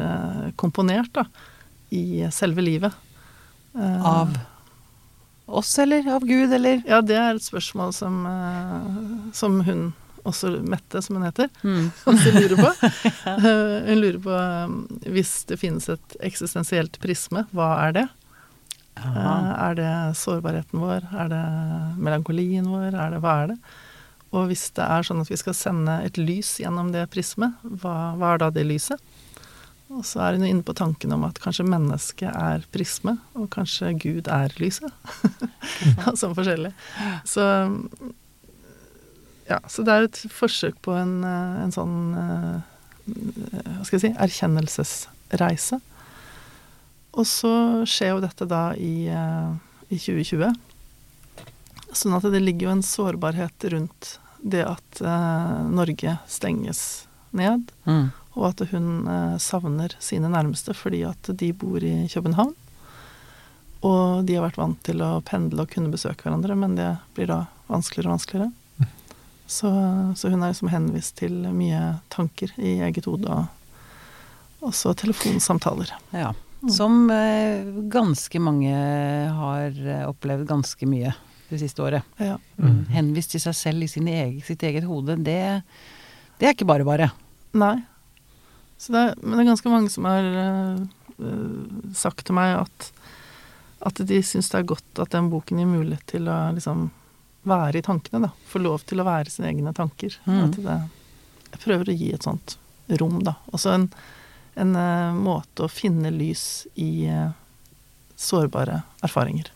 [0.61, 1.27] komponert da,
[1.95, 2.95] i selve livet.
[3.75, 4.31] Av
[5.47, 6.07] oss, eller?
[6.15, 6.81] Av Gud, eller?
[6.87, 8.21] Ja, det er et spørsmål som,
[9.35, 9.89] som hun,
[10.25, 11.91] også Mette som hun heter, Mm.
[12.09, 12.71] også lurer på.
[13.91, 14.39] Hun lurer på
[15.13, 18.07] hvis det finnes et eksistensielt prisme, hva er det?
[18.97, 21.09] Eh, Er det sårbarheten vår?
[21.13, 21.43] Er det
[21.99, 22.95] melankolien vår?
[22.95, 23.59] Er det, hva er det?
[24.35, 28.15] Og hvis det er sånn at vi skal sende et lys gjennom det prismet, hva,
[28.19, 28.99] hva er da det lyset?
[29.95, 33.93] Og så er hun inne på tanken om at kanskje mennesket er prisme, og kanskje
[34.01, 34.91] Gud er lyset.
[36.21, 36.73] sånn forskjellig.
[37.29, 37.45] Så
[39.47, 42.55] ja, så det er et forsøk på en, eh, en sånn eh,
[43.05, 45.81] Hva skal jeg si erkjennelsesreise.
[47.15, 47.51] Og så
[47.87, 49.53] skjer jo dette da i, eh,
[49.95, 50.55] i 2020.
[51.95, 58.11] Sånn at det ligger jo en sårbarhet rundt det at eh, Norge stenges ned, Mm.
[58.35, 62.53] og at hun eh, savner sine nærmeste fordi at de bor i København.
[63.85, 67.29] Og de har vært vant til å pendle og kunne besøke hverandre, men det blir
[67.31, 68.53] da vanskeligere og vanskeligere.
[69.47, 69.69] Så,
[70.17, 75.91] så hun er liksom henvist til mye tanker i eget hode, og også telefonsamtaler.
[76.17, 76.31] Ja.
[76.65, 76.71] Mm.
[76.73, 78.75] Som eh, ganske mange
[79.37, 81.13] har eh, opplevd ganske mye
[81.51, 82.07] det siste året.
[82.17, 82.39] Ja.
[82.57, 82.87] Mm.
[82.95, 85.61] Henvist til seg selv i sin egen, sitt eget hode, det,
[86.41, 87.11] det er ikke bare bare.
[87.53, 87.77] Nei.
[88.81, 90.81] Så det er, men det er ganske mange som har øh,
[91.95, 92.89] sagt til meg at,
[93.85, 96.89] at de syns det er godt at den boken gir mulighet til å liksom
[97.45, 98.33] være i tankene, da.
[98.49, 100.17] Få lov til å være sine egne tanker.
[100.25, 100.43] Mm.
[100.47, 100.81] At det,
[101.53, 102.57] jeg prøver å gi et sånt
[103.01, 103.37] rom, da.
[103.53, 103.91] Også en,
[104.61, 107.31] en øh, måte å finne lys i øh,
[108.17, 109.51] sårbare erfaringer.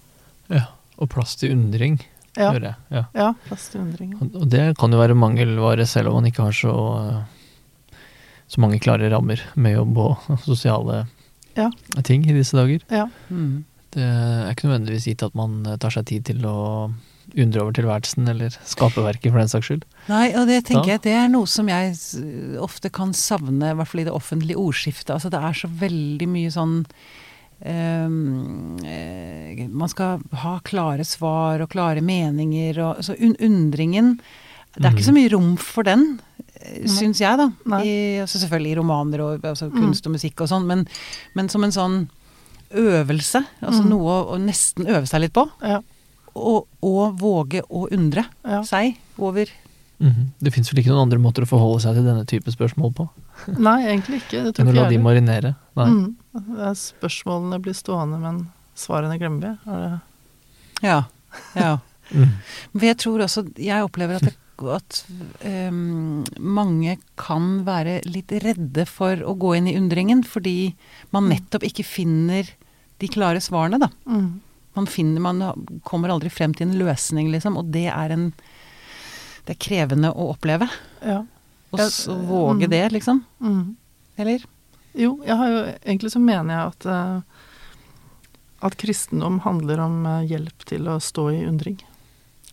[0.51, 0.65] Ja.
[0.99, 2.01] Og plass til undring,
[2.39, 2.77] Ja, hører jeg.
[2.95, 3.03] Ja.
[3.15, 4.13] ja plass til undring.
[4.35, 7.99] Og det kan jo være mangelvare selv om man ikke har så, eh,
[8.51, 11.05] så mange klare rammer med jobb og sosiale
[11.59, 11.71] Ja.
[12.07, 12.83] ting i disse dager.
[12.91, 13.07] Ja.
[13.31, 13.65] Mm.
[13.95, 16.59] Det er ikke nødvendigvis gitt at man eh, tar seg tid til å
[17.37, 19.83] undre over tilværelsen eller skaperverket for den saks skyld.
[20.09, 21.93] Nei, og det tenker Da- jeg det er noe som jeg
[22.59, 25.11] ofte kan savne, i hvert fall i det offentlige ordskiftet.
[25.15, 26.87] Altså det er så veldig mye sånn
[27.65, 34.19] ehm, eh, Man skal ha klare svar og klare meninger og Så un undringen
[34.77, 36.21] Det er ikke så mye rom for den,
[36.61, 37.49] eh, syns jeg, da.
[37.83, 39.81] I, altså selvfølgelig i romaner og altså Mm.
[39.81, 40.87] kunst og musikk og sånn, men,
[41.35, 42.09] men som en sånn
[42.73, 43.45] øvelse.
[43.61, 43.89] Altså Mm.
[43.89, 45.51] noe å, å nesten øve seg litt på.
[45.63, 45.81] Ja.
[46.39, 48.63] Og, å våge å undre Ja.
[48.63, 49.47] seg over
[49.99, 50.29] Mhm.
[50.39, 53.09] Det fins vel ikke noen andre måter å forholde seg til denne type spørsmål på
[53.59, 54.45] Nei, egentlig ikke.
[54.45, 55.51] Det tror enn å la de marinere.
[55.75, 55.87] Nei.
[55.91, 56.15] Mm.
[56.63, 58.39] Er spørsmålene blir stående, men
[58.79, 59.73] svarene glemmer vi.
[59.73, 60.01] Er det
[60.87, 61.01] Ja.
[61.57, 61.73] ja.
[62.15, 62.31] mm.
[62.75, 64.37] Men jeg tror også Jeg opplever at, det,
[64.71, 65.03] at
[65.69, 70.75] um, mange kan være litt redde for å gå inn i undringen, fordi
[71.11, 71.33] man Mm.
[71.35, 72.47] nettopp ikke finner
[73.01, 73.89] de klare svarene, da.
[74.07, 74.41] mm.
[74.79, 75.43] Man finner Man
[75.87, 78.31] kommer aldri frem til en løsning, liksom, og det er en
[79.45, 80.69] Det er krevende å oppleve.
[81.03, 81.23] Ja.
[81.75, 82.71] Og så våge mm.
[82.73, 83.25] det, liksom.
[83.45, 83.77] Mm.
[84.17, 84.47] Eller?
[84.99, 87.45] Jo, jeg har jo Egentlig så mener jeg at uh,
[88.61, 91.77] at kristendom handler om eh, hjelp til å stå i undring.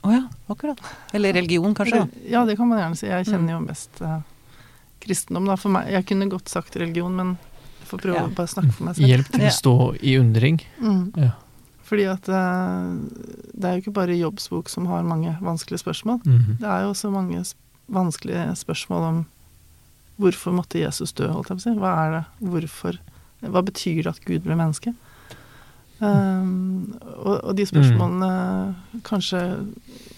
[0.06, 0.20] Å ja,
[0.54, 0.78] akkurat.
[1.18, 2.04] Eller religion, kanskje.
[2.04, 2.26] da.
[2.30, 3.08] Ja, det kan man gjerne si.
[3.10, 3.56] Jeg kjenner Mm.
[3.56, 4.20] jo mest uh,
[5.02, 5.56] kristendom, da.
[5.58, 7.38] For meg Jeg kunne godt sagt religion, men
[7.82, 8.28] jeg får prøve Ja.
[8.28, 9.10] å bare snakke for meg selv.
[9.10, 10.62] Hjelp til å stå i undring.
[10.78, 11.12] Mm.
[11.18, 11.32] Ja.
[11.86, 12.86] Fordi at eh,
[13.54, 16.19] det er jo ikke bare jobbsbok som har mange vanskelige spørsmål.
[16.26, 16.58] Mhm.
[16.60, 17.62] Det er jo også mange sp-
[17.93, 19.26] vanskelige spørsmål om
[20.17, 21.76] hvorfor måtte Jesus dø, holdt jeg på å si.
[21.78, 22.24] Hva er det?
[22.50, 22.98] Hvorfor?
[23.45, 24.95] Hva betyr det at Gud ble menneske?
[26.00, 28.30] Um, og, og de spørsmålene
[29.08, 29.39] kanskje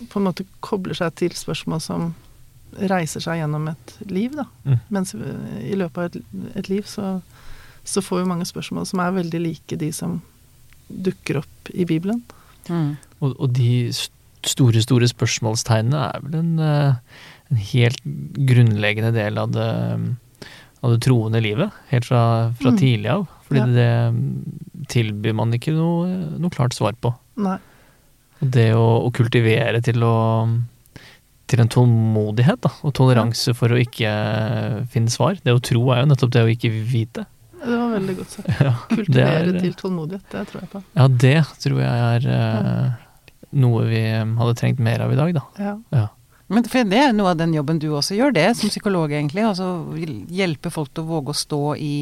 [0.09, 2.07] på en måte kobler seg til spørsmål som
[2.89, 4.47] reiser seg gjennom et liv, da.
[4.65, 4.79] Mm.
[4.89, 6.17] Mens i løpet av et,
[6.63, 7.19] et liv så,
[7.87, 10.17] så får vi mange spørsmål som er veldig like de som
[10.89, 12.21] dukker opp i Bibelen.
[12.69, 12.95] Mm.
[13.21, 13.89] Og, og de
[14.47, 16.93] store, store spørsmålstegnene er vel en, eh,
[17.51, 18.01] en helt
[18.47, 19.67] grunnleggende del av det,
[20.83, 21.73] av det troende livet.
[21.91, 22.21] Helt fra,
[22.59, 22.77] fra Mm.
[22.79, 23.27] tidlig av.
[23.47, 23.65] Fordi Ja.
[23.65, 26.07] det tilbyr man ikke noe,
[26.39, 27.13] noe klart svar på.
[27.37, 27.57] Nei.
[28.41, 30.15] Og det å, å kultivere til å
[31.47, 35.37] til en tålmodighet da, og toleranse for å ikke eh, finne svar.
[35.41, 37.23] Det å tro er jo nettopp det å ikke vite.
[37.63, 38.49] Det var veldig godt sagt.
[38.61, 40.83] Ja, Kultivere er- til tålmodighet, det tror jeg på.
[40.99, 42.91] Ja, det tror jeg er uh,
[43.57, 45.43] noe vi eh, hadde trengt mer av i dag, da.
[45.57, 45.73] Ja.
[45.95, 46.05] Ja.
[46.49, 49.43] Men for det er noe av den jobben du også gjør, det som psykolog, egentlig.
[49.43, 49.67] Altså
[50.31, 51.95] hjelpe folk til å våge å stå i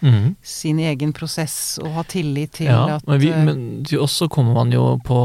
[0.00, 0.36] Mhm.
[0.46, 4.54] sin egen prosess og ha tillit til Ja, at men, vi, eh, men også kommer
[4.54, 5.16] man jo på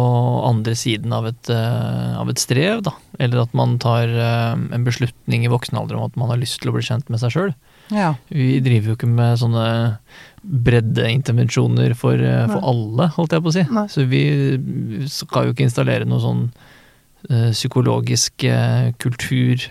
[0.49, 2.91] andre siden av et, uh, av et strev, da.
[3.19, 6.61] Eller at man tar uh, en beslutning i voksen alder om at man har lyst
[6.63, 7.53] til å bli kjent med seg sjøl.
[7.91, 8.13] Ja.
[8.31, 9.65] Vi driver jo ikke med sånne
[10.43, 13.65] breddeintervensjoner for, eh, for alle, holdt jeg på å si.
[13.71, 13.85] Nei.
[13.91, 14.23] Så vi
[15.11, 16.43] skal jo ikke installere noe sånn
[17.29, 19.63] uh, psykologisk uh, kultur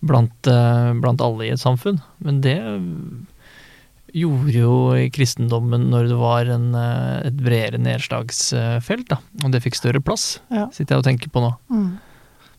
[0.00, 2.00] blant, uh, blant alle i et samfunn.
[2.24, 2.58] Men det
[4.16, 9.20] gjorde jo i kristendommen når det var en, et bredere nedslagsfelt, da.
[9.44, 10.66] Og det fikk større plass, Ja.
[10.74, 11.52] sitter jeg og tenker på nå.
[11.70, 11.92] Mm.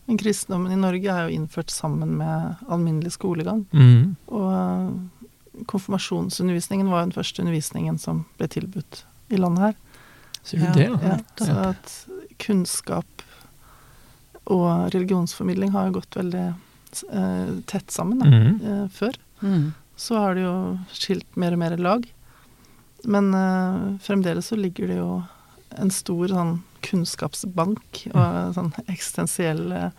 [0.10, 3.66] Men kristendommen i Norge er jo innført sammen med alminnelig skolegang.
[3.72, 4.16] Mm.
[4.34, 9.76] Og eh, konfirmasjonsundervisningen var jo den første undervisningen som ble tilbudt i landet her.
[10.42, 10.72] Så, Ja.
[10.74, 10.98] det, ja?
[11.04, 11.94] Ja, så at
[12.42, 13.22] kunnskap
[14.50, 16.48] og religionsformidling har jo gått veldig
[17.14, 18.62] eh, tett sammen da, mm.
[18.66, 19.20] eh, før.
[19.42, 19.74] Mm.
[19.96, 20.56] Så har det jo
[20.98, 22.08] skilt mer og mer lag.
[23.04, 25.22] Men eh, fremdeles så ligger det jo
[25.80, 26.54] en stor sånn
[26.86, 29.92] kunnskapsbank og sånn eksistensiell eh,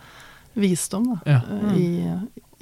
[0.59, 1.39] visdom da, Ja.
[1.47, 1.71] mm.
[1.79, 1.87] i,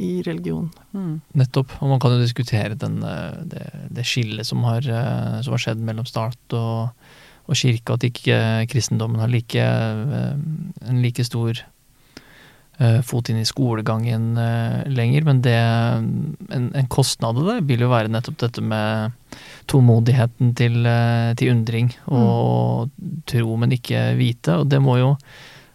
[0.01, 0.69] i religion.
[0.93, 1.17] Mm.
[1.41, 1.73] Nettopp.
[1.81, 4.85] Og man kan jo diskutere den, eh, det, det skillet som har,
[5.43, 6.93] som har skjedd mellom stat og,
[7.47, 8.39] og kirke, at ikke
[8.71, 11.65] kristendommen har like, en like stor
[13.05, 15.25] fot inn i skolegangen eh, lenger.
[15.27, 19.17] Men det, en, en kostnad av det vil jo være nettopp dette med
[19.71, 22.91] tålmodigheten til, eh, til undring og
[23.29, 24.61] tro, men ikke vite.
[24.61, 25.13] Og det må jo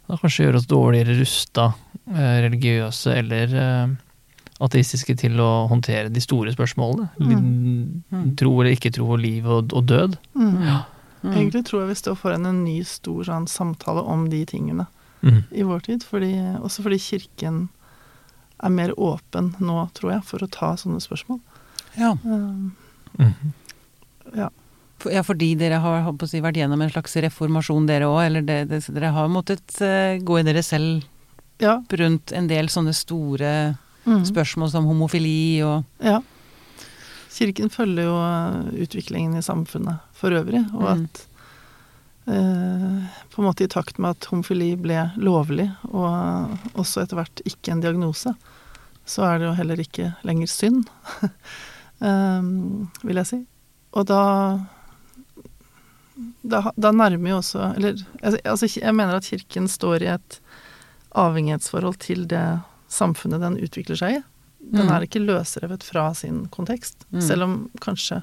[0.06, 1.70] da kanskje gjøre oss dårligere rusta,
[2.10, 3.94] eh, religiøse eller eh,
[4.62, 7.08] ateistiske, til å håndtere de store spørsmålene.
[7.20, 8.34] Mm.
[8.38, 10.18] Tro eller ikke tro, liv og, og død.
[10.34, 10.52] Mm.
[11.26, 11.32] Mm.
[11.32, 14.86] Egentlig tror jeg vi står foran en ny stor sånn, samtale om de tingene
[15.22, 15.42] Mm.
[15.50, 16.02] i vår tid.
[16.04, 17.68] Fordi, også fordi kirken
[18.62, 21.40] er mer åpen nå, tror jeg, for å ta sånne spørsmål.
[21.98, 22.14] Ja.
[22.24, 22.74] Um,
[23.16, 23.32] Mm.
[24.98, 28.22] For, ja, fordi dere har på å si, vært gjennom en slags reformasjon, dere òg?
[28.26, 31.04] Eller det, det, dere har måttet uh, gå i dere selv
[31.62, 31.78] ja.
[32.00, 33.76] rundt en del sånne store
[34.06, 34.20] Mm.
[34.22, 36.20] spørsmål som homofili og Ja.
[37.34, 41.08] Kirken følger jo eh, utviklingen i samfunnet for øvrig, og Mm.
[41.08, 41.26] at
[42.26, 47.70] På en måte i takt med at homofili ble lovlig, og også etter hvert ikke
[47.72, 48.32] en diagnose,
[49.06, 50.88] så er det jo heller ikke lenger synd,
[52.02, 53.38] um, vil jeg si.
[53.94, 54.22] Og da
[56.46, 60.38] da, da nærmer jo også Eller altså, jeg mener at Kirken står i et
[61.16, 62.42] avhengighetsforhold til det
[62.92, 64.22] samfunnet den utvikler seg i.
[64.66, 64.92] Den Mm.
[64.96, 67.20] er ikke løsrevet fra sin kontekst, Mm.
[67.22, 68.22] selv om kanskje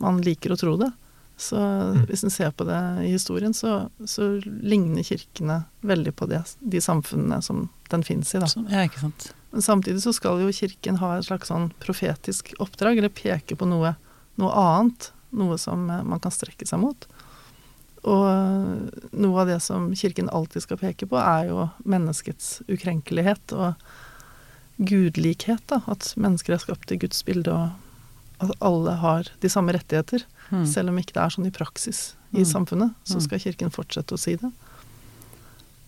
[0.00, 0.90] man liker å tro det.
[1.36, 2.06] Så Mm.
[2.08, 6.80] hvis en ser på det i historien, så, så ligner kirkene veldig på det, de
[6.80, 8.48] samfunnene som den fins i, da.
[8.72, 9.26] Ja, ikke sant.
[9.52, 13.68] Men samtidig så skal jo kirken ha et slags sånn profetisk oppdrag, eller peke på
[13.68, 13.94] noe,
[14.40, 15.10] noe annet.
[15.36, 17.06] Noe som eh, man kan strekke seg mot.
[18.06, 23.52] Og eh, noe av det som kirken alltid skal peke på, er jo menneskets ukrenkelighet
[23.52, 23.74] og
[24.78, 25.62] gudlikhet.
[25.68, 25.80] Da.
[25.86, 27.70] At mennesker er skapt i Guds bilde, og
[28.40, 30.24] at alle har de samme rettigheter.
[30.50, 30.66] Mm.
[30.66, 32.44] Selv om ikke det er sånn i praksis i Mm.
[32.44, 33.20] samfunnet, så Mm.
[33.22, 34.50] skal kirken fortsette å si det.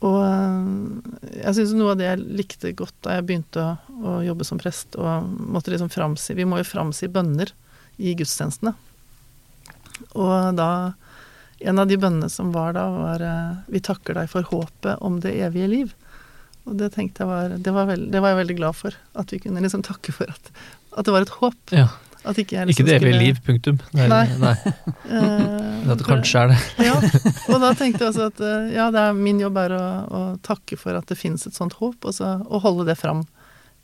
[0.01, 1.03] Og øh,
[1.45, 4.95] jeg syns noe av det jeg likte godt da jeg begynte å, jobbe som prest,
[4.97, 7.51] og måtte liksom framsi Vi må jo framsi bønner
[7.99, 8.75] i gudstjenestene.
[10.15, 10.95] Og da
[11.61, 15.19] En av de bønnene som var da, var øh, 'Vi takker deg for håpet om
[15.19, 15.93] det evige liv'.
[16.69, 18.93] Og det tenkte jeg var Det var, veld, det var jeg veldig glad for.
[19.17, 20.51] At vi kunne liksom takke for at,
[20.97, 21.55] at det var et håp.
[21.73, 21.89] Ja.
[22.29, 23.79] At ikke jeg Ikke liksom det evige skulle- liv, punktum.
[23.97, 24.25] Nei.
[24.43, 24.55] nei.
[25.17, 25.43] eh,
[25.81, 26.59] Men at det kanskje er det.
[26.89, 26.95] ja,
[27.49, 29.83] og da tenkte jeg også at eh, ja, det er min jobb er å,
[30.19, 33.25] å takke for at det finnes et sånt håp, og så å holde det fram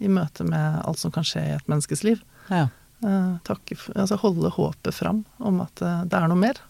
[0.02, 2.20] i møte med alt som kan skje i et menneskes liv.
[2.50, 2.66] Ja.
[3.04, 6.60] Uh, takke for, altså holde håpet fram om at uh, det er noe mer.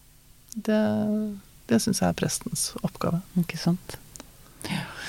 [0.54, 0.80] Det,
[1.70, 3.20] det syns jeg er prestens oppgave.
[3.40, 3.96] Ikke sant.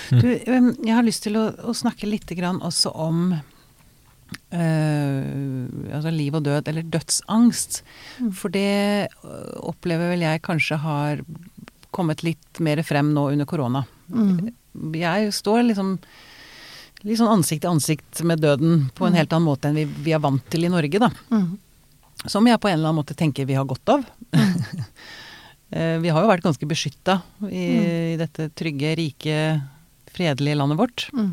[0.09, 0.21] Mm.
[0.21, 3.35] Du, um, jeg har lyst til å, å snakke litt grann også om
[4.51, 7.81] eh, altså liv og død, eller dødsangst.
[8.21, 8.31] Mm.
[8.37, 11.21] For det øh, opplever vel jeg kanskje har
[11.95, 13.85] kommet litt mer frem nå under korona.
[14.11, 14.49] Mm.
[14.99, 15.93] Jeg står liksom
[17.05, 19.19] litt sånn ansikt til ansikt med døden på en Mm.
[19.21, 21.09] helt annen måte enn vi, vi er vant til i Norge, da.
[21.31, 21.57] Mm.
[22.25, 24.03] Som jeg på en eller annen måte tenker vi har godt av.
[24.33, 27.19] uh, vi har jo vært ganske beskytta
[27.51, 27.65] i,
[28.15, 29.37] i dette trygge, rike,
[30.15, 31.05] fredelige landet vårt.
[31.13, 31.31] Mm.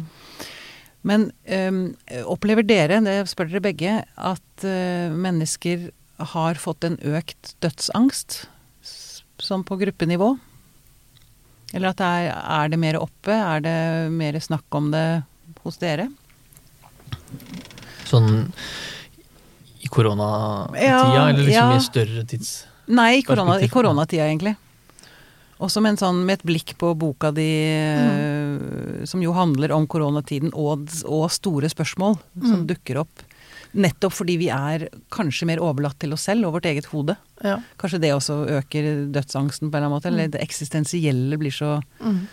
[1.07, 1.97] Men øhm,
[2.31, 5.91] opplever dere, det spør dere begge, at øh, mennesker
[6.33, 8.45] har fått en økt dødsangst?
[9.43, 10.37] Som på gruppenivå?
[11.73, 13.35] Eller at det er, er det mer oppe?
[13.35, 13.77] Er det
[14.15, 15.07] mer snakk om det
[15.65, 16.11] hos dere?
[18.07, 18.45] Sånn
[19.83, 21.79] i koronatida, Ja, eller liksom ja.
[21.79, 22.53] i større tids...
[22.93, 24.55] Nei, i, korona, i koronatida, egentlig.
[25.63, 27.49] Også med, en sånn, med et blikk på boka di,
[27.95, 29.03] Mm.
[29.03, 32.67] eh, som jo handler om koronatiden og, og store spørsmål som Mm.
[32.67, 33.23] dukker opp.
[33.75, 37.17] Nettopp fordi vi er kanskje mer overlatt til oss selv og vårt eget hode.
[37.43, 37.57] Ja.
[37.81, 40.11] Kanskje det også øker dødsangsten på en eller annen måte.
[40.13, 42.27] Eller det eksistensielle blir så Mm.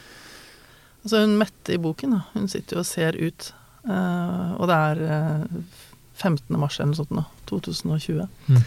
[1.06, 3.54] Altså hun Mette i boken, da, hun sitter jo og ser ut,
[3.88, 5.46] Uh, og det er uh,
[6.20, 6.60] 15.
[6.60, 8.28] mars eller noe sånt nå, 2020.
[8.50, 8.58] Mm.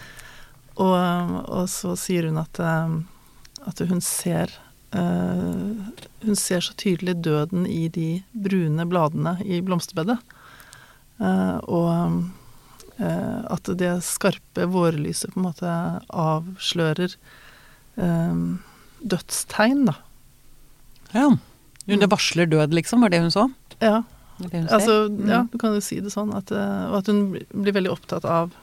[0.79, 2.95] Og, og så sier hun at, eh,
[3.69, 4.53] at hun ser
[4.95, 5.73] uh,
[6.23, 10.19] Hun ser så tydelig døden i de brune bladene i blomsterbedet.
[11.23, 11.91] Uh, og
[13.01, 15.77] uh, at det skarpe vårlyset på en måte
[16.09, 17.17] avslører
[17.93, 19.93] dødstegn, da.
[21.13, 21.27] Ja.
[21.85, 23.43] Hun det varsler død, liksom, var det hun så?
[23.83, 23.99] Ja,
[24.39, 24.69] hun.
[24.73, 25.29] Altså, Mm.
[25.29, 26.33] ja, du kan jo si det sånn.
[26.33, 28.55] At, og at hun blir veldig opptatt av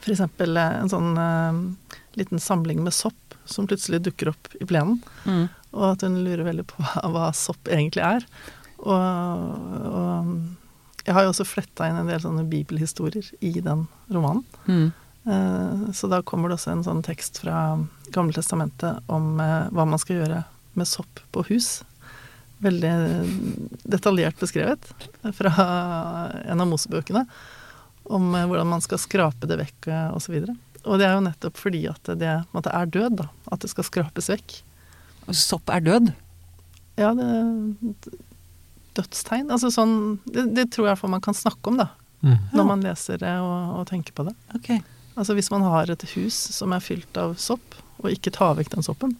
[0.00, 0.20] f.eks.
[0.20, 5.00] en sånn uh, liten samling med sopp som plutselig dukker opp i plenen.
[5.24, 5.46] Mm.
[5.76, 8.26] Og at hun lurer veldig på hva, hva sopp egentlig er.
[8.82, 14.44] Og, og jeg har jo også fletta inn en del sånne bibelhistorier i den romanen.
[14.66, 14.86] Mm.
[15.26, 17.76] Eh, så da kommer det også en sånn tekst fra
[18.14, 20.42] Gamle testamentet om eh, hva man skal gjøre
[20.78, 21.80] med sopp på hus.
[22.62, 22.92] Veldig
[23.84, 24.86] detaljert beskrevet
[25.36, 25.52] fra
[26.46, 27.26] en av Mosebøkene.
[28.06, 30.08] Om eh, hvordan man skal skrape det vekk eh,
[30.86, 33.28] og det er jo nettopp fordi at det måte er død, da.
[33.52, 34.60] At det skal skrapes vekk.
[35.26, 36.12] Og Sopp er død.
[36.96, 37.28] Ja, det
[38.96, 39.50] Dødstegn.
[39.52, 41.90] Altså sånn Det, det tror jeg i man kan snakke om, da.
[42.24, 42.38] Mm.
[42.56, 44.32] Når man leser det og, og tenker på det.
[44.56, 44.70] Ok.
[45.16, 48.74] Altså hvis man har et hus som er fylt av sopp, og ikke tar vekk
[48.74, 49.14] den soppen,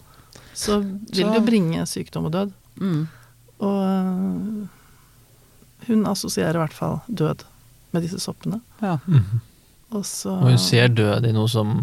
[0.56, 2.54] så vil det jo bringe sykdom og død.
[2.80, 3.02] Mm.
[3.64, 4.64] Og øh,
[5.88, 7.44] hun assosierer i hvert fall død
[7.92, 8.60] med disse soppene.
[8.82, 8.98] Ja.
[9.06, 9.44] Mhm.
[9.96, 11.74] Og så Og hun ser død i noe som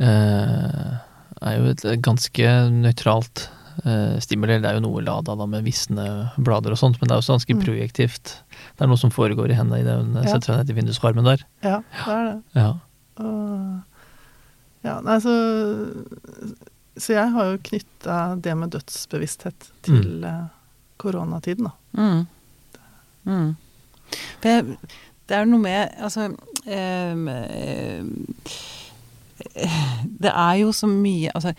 [0.00, 0.92] eh,
[1.40, 3.46] er jo et ganske nøytralt
[3.84, 4.58] eh, stimuli.
[4.60, 6.06] Det er jo noe lada da med visne
[6.40, 7.62] blader og sånt, men det er også ganske Mm.
[7.64, 8.34] projektivt.
[8.76, 10.26] Det er noe som foregår i henne idet hun Ja.
[10.34, 11.44] setter seg ned i vinduskarmen der.
[11.62, 12.42] Ja, det er det.
[12.54, 12.70] Ja.
[13.20, 13.82] Og,
[14.84, 15.34] ja, nei, så
[17.00, 20.50] Så jeg har jo knytta det med dødsbevissthet til mm.
[20.98, 21.72] koronatiden, da.
[21.96, 22.26] Mm.
[23.24, 23.56] Mm.
[24.42, 24.76] For jeg,
[25.30, 26.28] det er noe med Altså
[26.66, 28.10] ehm, ehm,
[30.20, 31.54] Det er jo så mye Altså,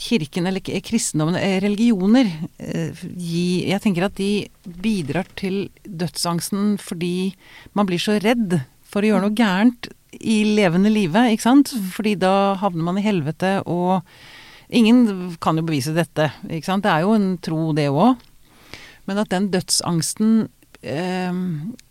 [0.00, 2.30] kirken eller kristendommen, eh, religioner
[2.62, 7.34] eh, Jeg tenker at de bidrar til dødsangsten fordi
[7.74, 11.72] man blir så redd for å gjøre noe gærent i levende livet, ikke sant?
[11.92, 14.06] Fordi da havner man i helvete, og
[14.70, 16.86] ingen kan jo bevise dette, ikke sant?
[16.86, 18.22] Det er jo en tro, det òg.
[19.10, 20.46] Men at den dødsangsten
[20.80, 21.42] eh,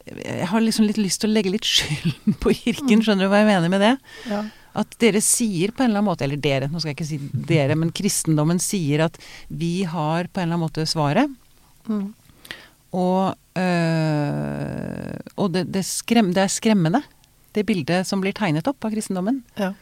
[0.05, 3.41] Jeg har liksom litt lyst til å legge litt skylden på kirken, skjønner du hva
[3.41, 3.93] jeg mener med det?
[4.29, 4.43] Ja.
[4.75, 7.19] At dere sier på en eller annen måte, eller dere, nå skal jeg ikke si
[7.49, 11.31] dere, men kristendommen sier at vi har på en eller annen måte svaret.
[11.87, 12.11] Mm.
[12.95, 17.01] Og, øh, og det, det, skrem, det er skremmende,
[17.55, 19.43] det bildet som blir tegnet opp av kristendommen.
[19.59, 19.73] ja.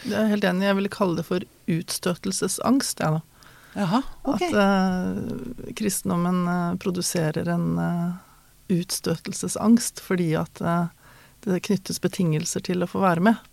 [0.00, 0.64] Jeg er helt enig.
[0.64, 3.50] Jeg ville kalle det for utstøtelsesangst, jeg, da.
[3.76, 4.42] Jaha, ok.
[4.48, 8.14] At øh, kristendommen øh, produserer en eh,
[8.70, 10.88] utstøtelsesangst fordi at eh,
[11.46, 13.46] det knyttes betingelser til å få være med.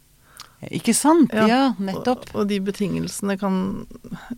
[0.73, 1.33] Ikke sant?
[1.35, 1.45] Ja.
[1.47, 2.31] Ja, nettopp.
[2.33, 3.85] Og, og de betingelsene kan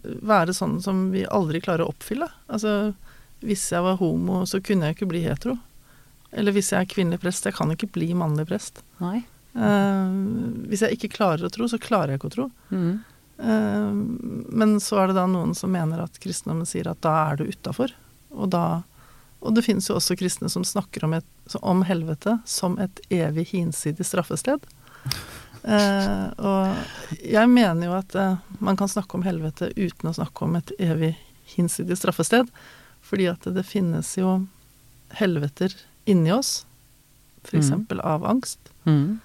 [0.03, 2.27] være sånne som vi aldri klarer å oppfylle.
[2.51, 2.91] Altså,
[3.39, 5.55] hvis jeg var homo, så kunne jeg ikke bli hetero.
[6.35, 8.83] Eller hvis jeg er kvinnelig prest, jeg kan ikke bli mannlig prest.
[8.99, 9.23] Nei.
[9.55, 10.11] Uh,
[10.69, 12.49] hvis jeg ikke klarer å tro, så klarer jeg ikke å tro.
[12.69, 12.91] Mm.
[13.39, 13.95] Uh,
[14.59, 17.47] men så er det da noen som mener at kristendommen sier at da er du
[17.49, 17.95] utafor.
[18.35, 18.83] Og, da-
[19.39, 23.49] og det finnes jo også kristne som snakker om, et, om helvete som et evig
[23.53, 24.65] hinsidig straffested.
[25.63, 30.45] Eh, og jeg mener jo at eh, man kan snakke om helvete uten å snakke
[30.45, 31.13] om et evig
[31.55, 32.51] hinsidig straffested.
[33.05, 34.41] Fordi at det finnes jo
[35.19, 35.73] helveter
[36.09, 36.65] inni oss,
[37.43, 37.71] f.eks.
[37.71, 37.99] Mm.
[38.03, 38.71] av angst.
[38.83, 39.19] Mm.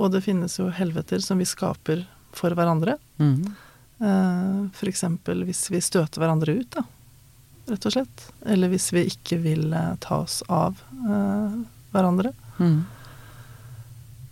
[0.00, 2.96] Og det finnes jo helveter som vi skaper for hverandre.
[3.20, 3.44] Mm.
[4.00, 6.86] Eh, eksempel hvis vi støter hverandre ut, da.
[7.68, 8.24] Rett og slett.
[8.46, 11.60] Eller hvis vi ikke vil eh, ta oss av eh,
[11.92, 12.32] hverandre.
[12.60, 12.80] Mm.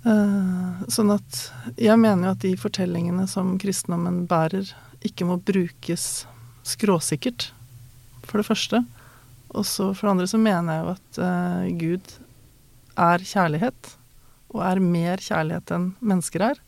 [0.09, 1.41] Eh, sånn at
[1.77, 4.71] jeg mener jo at de fortellingene som kristendommen bærer,
[5.05, 6.27] ikke må brukes
[6.67, 7.51] skråsikkert,
[8.29, 8.83] for det første.
[9.57, 12.15] Og så for det andre så mener jeg jo at uh, Gud
[12.99, 13.93] er kjærlighet,
[14.53, 16.61] og er mer kjærlighet enn mennesker er.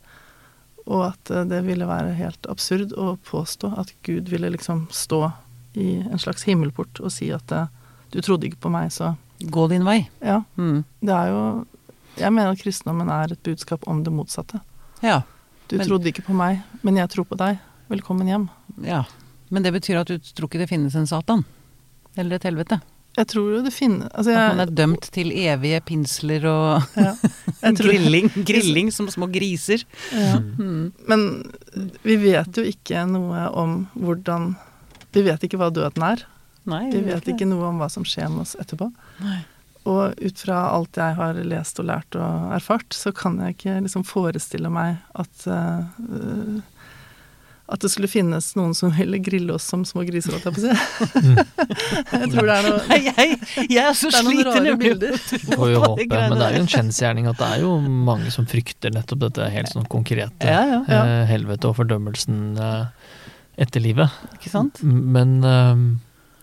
[0.86, 5.26] Og at uh, det ville være helt absurd å påstå at Gud ville liksom stå
[5.74, 7.66] i en slags himmelport og si at eh,
[8.10, 10.08] du trodde ikke på meg, så Gå din vei.
[10.20, 10.42] ja.
[10.58, 10.84] Mm.
[11.00, 11.66] Det er jo
[12.18, 14.60] Jeg mener at kristendommen er et budskap om det motsatte.
[15.02, 15.22] Ja.
[15.68, 17.58] Du Men- trodde ikke på meg, men jeg tror på deg.
[17.88, 18.48] Velkommen hjem.
[18.84, 19.04] ja.
[19.52, 21.44] Men det betyr at du tror ikke det finnes en Satan?
[22.16, 22.80] Eller et helvete?
[23.16, 27.14] Jeg tror jo det finnes altså At man er dømt til evige pinsler og ja,
[27.80, 29.82] grilling, grilling som små griser?
[30.12, 30.36] ja.
[30.38, 30.92] Mm.
[31.08, 31.24] Men
[32.04, 34.52] vi vet jo ikke noe om hvordan
[35.14, 36.26] Vi vet ikke hva døden er.
[36.70, 38.90] Nei, Vi vet ikke noe om hva som skjer med oss etterpå.
[39.24, 39.40] Nei.
[39.88, 43.78] Og ut fra alt jeg har lest og lært og erfart, så kan jeg ikke
[43.86, 46.60] liksom forestille meg at uh,
[47.70, 50.60] at det skulle finnes noen som ville grille oss som små griser, holdt jeg på
[50.60, 51.44] å si.
[52.20, 53.36] jeg tror det er noe Nei, jeg,
[53.70, 55.14] jeg er så sliten i bilder.
[55.52, 56.06] Får håpe.
[56.10, 57.76] Men det er jo en kjensgjerning at det er jo
[58.10, 61.00] mange som frykter nettopp dette helt sånn konkrete Ja, ja, ja.
[61.04, 63.14] eh, helvete og fordømmelsen eh,
[63.60, 64.10] etter livet.
[64.38, 64.80] Ikke sant?
[64.82, 65.84] Men um,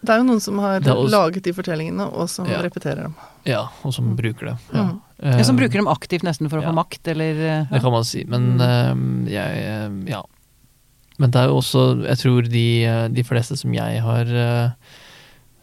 [0.06, 2.62] Det er jo noen som har også- laget de fortellingene, og som Ja.
[2.62, 3.16] repeterer dem.
[3.46, 4.58] ja, og som bruker det.
[4.74, 4.84] Ja.
[4.84, 5.02] Mm.
[5.24, 6.70] Ja, som Eh, bruker dem aktivt nesten for å ja.
[6.70, 7.64] få makt, eller ja.
[7.72, 8.24] Det kan man si.
[8.30, 10.22] Men um, jeg eh, Ja.
[11.18, 14.70] Men det er jo også Jeg tror de, eh, de fleste som jeg har eh,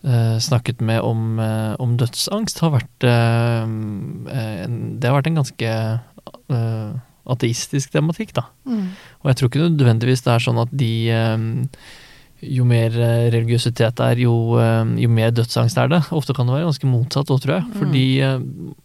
[0.05, 5.39] eh, snakket med om, uh, om dødsangst, har vært uh, en, Det har vært en
[5.39, 6.01] ganske
[6.51, 6.93] eh,
[7.27, 8.45] ateistisk tematikk, da.
[8.69, 8.89] Mm.
[9.23, 11.51] Og jeg tror ikke nødvendigvis det er sånn at de eh,
[12.45, 16.03] Jo mer eh, religiøsitet det er, jo, eh, jo mer dødsangst er det.
[16.13, 17.65] Ofte kan det være ganske motsatt òg, tror jeg.
[17.71, 17.77] Mm.
[17.79, 18.03] Fordi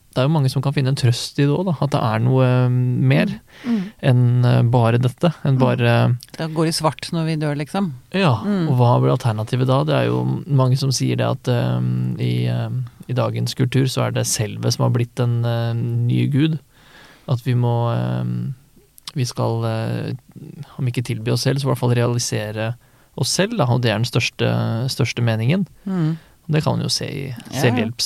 [0.10, 1.74] det er jo mange som kan finne en trøst i det òg, da.
[1.84, 3.34] At det er noe mer
[3.68, 3.82] Mm.
[4.02, 5.34] enn bare dette.
[5.44, 5.60] Enn Mm.
[5.60, 7.92] bare det går i svart når vi dør, liksom.
[8.14, 8.70] Ja, Mm.
[8.70, 9.84] og hva blir alternativet da?
[9.84, 14.08] Det er jo mange som sier det at um, i, um, i dagens kultur så
[14.08, 16.60] er det selve som har blitt en uh, ny gud.
[17.30, 18.32] At vi må eh,
[19.16, 20.14] Vi skal, eh,
[20.78, 22.74] om ikke tilby oss selv, så i hvert fall realisere
[23.18, 24.50] oss selv, da, og det er den største,
[24.94, 25.64] største meningen.
[25.90, 26.12] Mm.
[26.50, 27.24] Det kan man jo se i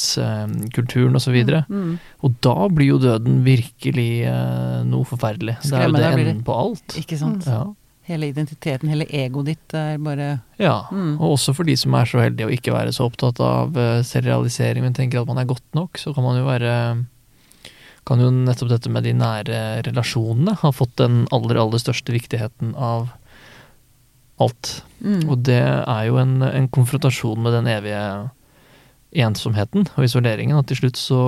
[0.03, 1.35] selvhjelpskulturen osv.
[1.43, 1.99] Og, så Mm.
[2.23, 5.57] og da blir jo døden virkelig eh, noe forferdelig.
[5.63, 6.95] Det er jo det enden på alt.
[6.99, 7.45] Ikke sant?
[7.47, 7.65] Ja.
[8.03, 11.19] Hele identiteten, hele egoet ditt er bare Ja, Mm.
[11.21, 13.71] og også for de som er så heldige å ikke være så opptatt av
[14.03, 17.05] selvrealisering, men tenker at man er godt nok, så kan man jo være
[18.07, 22.73] Kan jo nettopp dette med de nære relasjonene ha fått den aller, aller største viktigheten
[22.75, 23.11] av
[24.43, 24.83] alt.
[24.99, 25.27] mm.
[25.29, 28.03] Og det er jo en, en konfrontasjon med den evige
[29.13, 30.57] ensomheten og isoleringen.
[30.57, 31.21] At til slutt så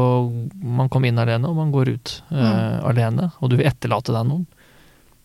[0.61, 2.37] Man kommer inn alene, og man går ut mm.
[2.37, 3.29] uh, alene.
[3.39, 4.45] Og du vil etterlate deg noen.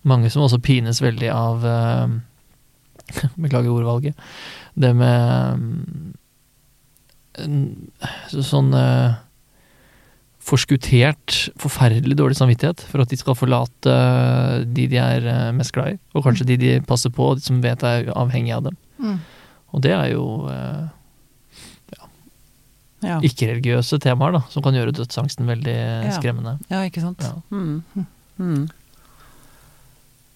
[0.08, 2.08] Mange som også pines veldig av uh,
[3.42, 4.28] Beklager ordvalget.
[4.78, 6.12] Det med um,
[8.30, 9.18] sånn eh,
[10.40, 13.92] forskuttert, forferdelig dårlig samvittighet for at de skal forlate
[14.72, 17.60] de de er eh, mest glad i, og kanskje de de passer på, de som
[17.62, 18.78] vet er avhengig av dem.
[18.98, 19.18] Mm.
[19.70, 20.24] Og det er jo
[21.94, 22.08] ja,
[23.04, 23.18] ja.
[23.22, 26.14] ikke-religiøse temaer da, som kan gjøre dødsangsten veldig Ja.
[26.16, 26.58] skremmende.
[26.72, 27.20] ja, ikke sant.
[27.22, 27.36] Ja.
[27.50, 27.84] Mm.
[28.40, 28.68] Mm.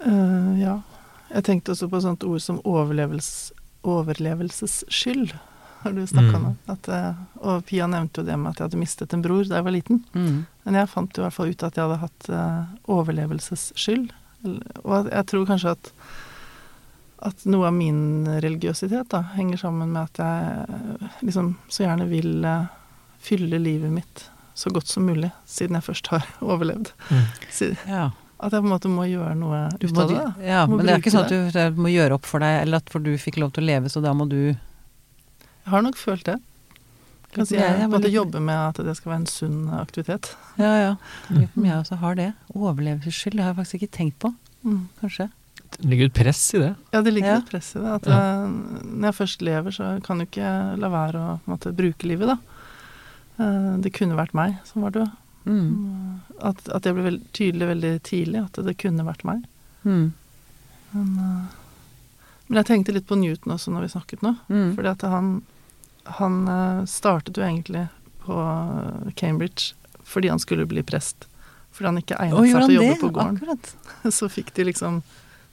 [0.04, 0.78] Uh, ja.
[1.34, 3.52] Jeg tenkte også på et sånt ord som overlevelses,
[3.82, 5.32] overlevelsesskyld.
[5.84, 6.44] Har du snakka Mm.
[6.46, 7.14] om at, eh,
[7.44, 9.74] Og Pia nevnte jo det med at jeg hadde mistet en bror da jeg var
[9.76, 10.02] liten.
[10.14, 10.46] Mm.
[10.64, 14.10] Men jeg fant jo i hvert fall ut at jeg hadde hatt eh, overlevelsesskyld.
[14.84, 15.90] Og jeg tror kanskje at,
[17.24, 22.08] at noe av min religiøsitet da, henger sammen med at jeg eh, liksom så gjerne
[22.10, 22.34] vil
[23.24, 26.92] fylle livet mitt så godt som mulig, siden jeg først har overlevd.
[27.10, 27.24] Mm.
[27.50, 28.10] Så, Ja.
[28.44, 30.22] At jeg på en måte må gjøre noe ut av det.
[30.44, 32.90] ja, men det er ikke sånn at du, må gjøre opp for deg, eller at
[32.92, 34.52] for du fikk lov til å leve, så da må du
[35.64, 36.38] Jeg har nok følt det.
[37.34, 40.36] Kan si Jeg- måtte jobbe med at det skal være en sunn aktivitet.
[40.58, 40.96] Ja, ja.
[41.30, 42.32] Jeg også har det.
[42.54, 44.34] Overlevelsesskyld, har jeg faktisk ikke tenkt på,
[44.64, 44.88] Mm.
[45.00, 45.30] kanskje.
[45.80, 46.76] Det ligger et press i det.
[46.92, 47.38] Ja, det ligger Ja.
[47.38, 47.86] et press i det.
[47.90, 48.44] At Ja.
[48.44, 48.48] eh,
[48.84, 52.06] når jeg først lever, så kan du ikke la være å på en måte, bruke
[52.06, 52.38] livet, da.
[53.42, 55.10] Eh, det kunne vært meg som var død.
[55.46, 56.20] Mm.
[56.40, 59.44] At, at det ble veld, tydelig veldig tidlig, at det kunne vært meg.
[59.84, 60.12] Mm.
[60.92, 61.46] Men, eh,
[62.48, 64.36] men jeg tenkte litt på Newton også når vi snakket nå.
[64.48, 64.76] Mm.
[64.76, 65.42] Fordi at han,
[66.18, 67.86] han eh, startet jo egentlig
[68.24, 68.36] på
[69.16, 69.72] Cambridge
[70.04, 71.26] fordi han skulle bli prest.
[71.72, 73.00] Fordi han ikke egnet seg til å jobbe det?
[73.00, 73.38] på gården.
[73.40, 73.70] Akkurat.
[74.18, 75.02] Så fikk de liksom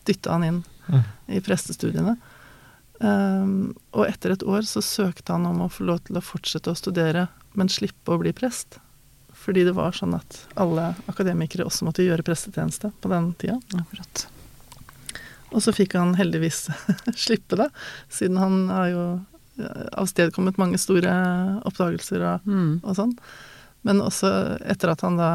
[0.08, 1.04] dytta han inn Mm.
[1.28, 2.16] i prestestudiene.
[2.99, 6.74] Um, og etter et år så søkte han om å få lov til å fortsette
[6.74, 8.80] å studere, men slippe å bli prest.
[9.32, 13.60] Fordi det var sånn at alle akademikere også måtte gjøre prestetjeneste på den tida.
[13.78, 14.26] Akkurat.
[15.54, 16.66] Og så fikk han heldigvis
[17.28, 17.70] slippe det,
[18.10, 19.06] siden han har jo
[19.60, 21.12] avstedkommet mange store
[21.68, 22.80] oppdagelser og, Mm.
[22.84, 23.18] og sånn.
[23.84, 24.30] Men også
[24.70, 25.30] etter at han da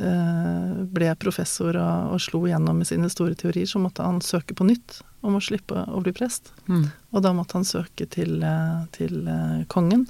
[0.00, 4.56] eh, ble professor og, og slo igjennom med sine store teorier, så måtte han søke
[4.56, 6.52] på nytt om å slippe å bli prest.
[6.68, 6.86] Mm.
[7.12, 10.06] Og da måtte han søke til, eh, til eh, kongen.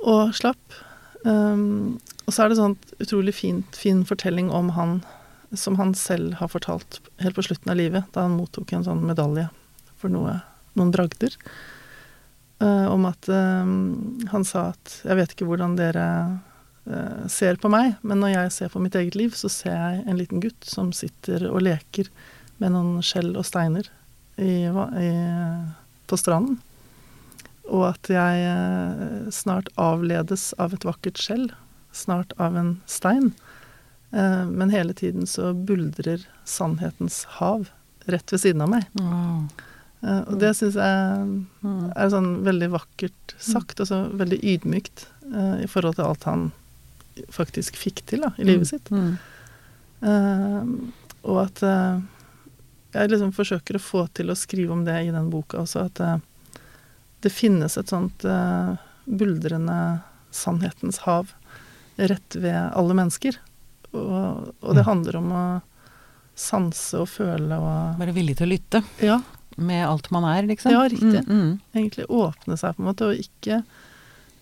[0.00, 0.80] Og slapp.
[1.26, 5.00] Um, og så er det sånn utrolig fint, fin fortelling om han
[5.56, 9.04] som han selv har fortalt helt på slutten av livet, da han mottok en sånn
[9.06, 9.48] medalje
[10.00, 10.40] for noe,
[10.78, 11.34] noen bragder.
[12.58, 16.04] Uh, om at um, han sa at 'jeg vet ikke hvordan dere
[16.88, 20.04] uh, ser på meg, men når jeg ser på mitt eget liv, så ser jeg
[20.06, 22.08] en liten gutt som sitter og leker
[22.56, 23.90] med noen skjell og steiner
[24.40, 25.10] i, i,
[26.08, 26.56] på stranden.
[27.68, 31.50] Og at jeg snart avledes av et vakkert skjell,
[31.92, 33.34] snart av en stein.
[34.12, 37.68] men hele tiden så buldrer sannhetens hav
[38.06, 38.86] rett ved siden av meg.
[38.94, 39.48] Wow.
[40.06, 41.26] Uh, og det syns jeg
[41.66, 41.90] Mm.
[41.96, 46.44] er sånn veldig vakkert sagt, og så veldig ydmykt uh, i forhold til alt han
[47.32, 48.90] faktisk fikk til da, i livet sitt.
[48.92, 49.16] Mm.
[50.04, 50.92] Uh,
[51.26, 51.98] og at uh,
[52.94, 56.22] jeg liksom forsøker å få til å skrive om det i den boka også, at
[57.24, 58.22] det finnes et sånt
[59.04, 60.00] buldrende
[60.32, 61.32] sannhetens hav
[61.96, 63.36] rett ved alle mennesker.
[63.92, 64.88] Og, og det Mm.
[64.88, 65.44] handler om å
[66.36, 69.20] sanse og føle og Være villig til å lytte Ja,
[69.56, 70.72] med alt man er, liksom.
[70.72, 71.22] Ja, riktig.
[71.28, 71.58] Mm, mm.
[71.74, 73.62] egentlig åpne seg på en måte, og ikke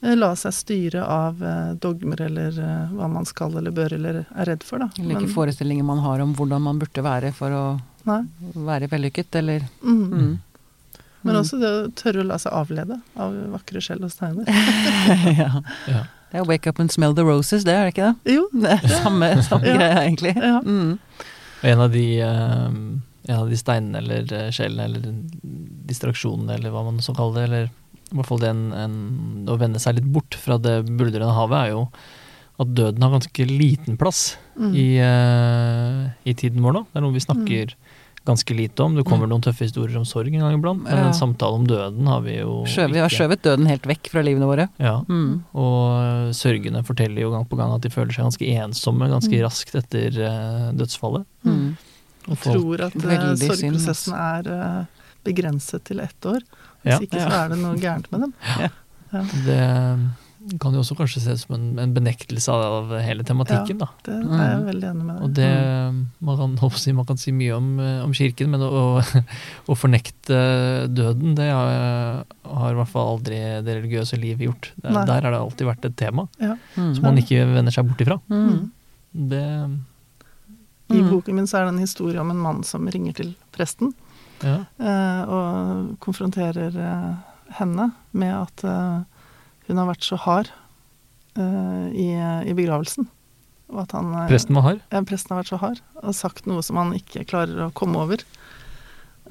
[0.02, 4.24] eh, la seg styre av eh, dogmer eller eh, hva man skal eller bør eller
[4.34, 4.90] er redd for, da.
[4.98, 7.64] Eller ikke Men- forestillinger man har om hvordan man burde være for å
[8.04, 8.22] Nei.
[8.54, 10.02] være vellykket, eller Mm.
[10.10, 10.34] mm.
[11.24, 11.40] Men Mm.
[11.40, 14.44] også det å tørre å la seg avlede av vakre skjell og steiner.
[15.40, 15.62] ja.
[15.88, 16.02] Ja.
[16.34, 18.34] Det er wake up and smell the roses, det er det ikke det?
[18.34, 18.48] Jo.
[18.60, 19.76] Det er samme, samme Ja.
[19.78, 20.34] greia, egentlig.
[20.36, 20.60] Ja.
[20.60, 20.98] Mm.
[21.62, 22.68] En av de, eh,
[23.32, 25.00] av de steinene eller eh, skjellene eller
[25.88, 27.64] distraksjonene eller hva man så kaller det, eller
[28.12, 28.96] i hvert fall det en, en,
[29.50, 31.86] å vende seg litt bort fra det buldrende havet, er jo
[32.62, 34.70] at døden har ganske liten plass Mm.
[34.78, 36.80] i, uh, i tiden vår nå.
[36.92, 37.72] Det er noe vi snakker
[38.24, 38.94] ganske lite om.
[38.94, 41.08] Det kommer noen tøffe historier om sorg en gang iblant, men Ja.
[41.08, 44.22] en samtale om døden har vi jo Skjøv, vi har skjøvet døden helt vekk fra
[44.22, 44.68] livene våre.
[44.78, 45.00] Ja.
[45.10, 45.42] Mm.
[45.58, 49.42] Og sørgende forteller jo gang på gang at de føler seg ganske ensomme ganske Mm.
[49.42, 51.26] raskt etter uh, dødsfallet.
[52.24, 52.32] Mm.
[52.32, 56.42] Og tror at eh, sorgprosessen er eh, begrenset til ett år.
[56.84, 56.98] Ja.
[56.98, 58.36] Hvis ikke så er det noe gærent med dem.
[60.44, 63.86] Det kan jo også kanskje ses som en, en benektelse av hele tematikken, da.
[64.04, 65.22] Det er jeg veldig enig med deg.
[65.24, 65.46] Og det
[66.28, 70.36] man kan, si, man kan si mye om, eh, om kirken, men å, å, fornekte
[70.92, 74.70] døden, det har, har i hvert fall aldri det religiøse livet gjort.
[74.82, 76.58] Der har det alltid vært et tema Ja.
[76.76, 76.92] Mm.
[76.98, 78.20] som man ikke vender seg bort ifra.
[78.28, 78.68] Mm.
[79.32, 79.46] Det
[80.95, 81.11] I Mm.
[81.11, 83.92] boken min så er det en historie om en mann som ringer til presten.
[84.45, 84.64] ja.
[84.78, 87.14] eh, og konfronterer eh,
[87.59, 89.03] henne med at eh,
[89.68, 90.51] hun har vært så hard
[91.36, 92.09] eh, i,
[92.51, 93.09] i begravelsen.
[93.74, 94.80] Han Presten var hard.
[94.92, 97.97] Ja, presten har vært så hard og sagt noe som han ikke klarer å komme
[98.05, 98.20] over.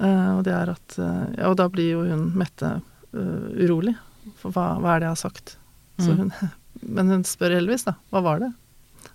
[0.00, 2.80] Eh, og det er at Ja, og da blir jo hun Mette
[3.14, 3.94] urolig.
[4.40, 5.56] For hva, hva er det jeg har sagt?
[6.00, 6.18] Så Mm.
[6.18, 6.32] hun,
[6.96, 7.94] men hun spør Elvis, da.
[8.10, 8.52] Hva var det?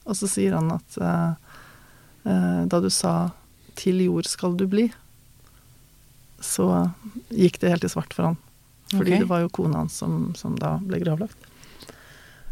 [0.07, 0.95] Og så sier han at
[2.29, 3.31] da du sa
[3.79, 4.91] 'til jord skal du bli',
[6.39, 6.91] så
[7.29, 8.37] gikk det helt i svart for han.
[8.91, 9.21] Fordi okay.
[9.21, 11.49] det var jo kona hans som, som da ble gravlagt.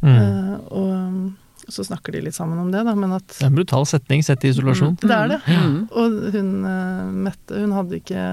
[0.03, 0.13] Mm.
[0.13, 3.49] Eh, og um, så snakker de litt sammen om det, da, men at Det er
[3.49, 4.99] en brutal setning sett i isolasjon.
[5.01, 5.39] Det er det.
[5.49, 5.80] Mm.
[5.89, 8.25] Og hun eh, Mette hun hadde ikke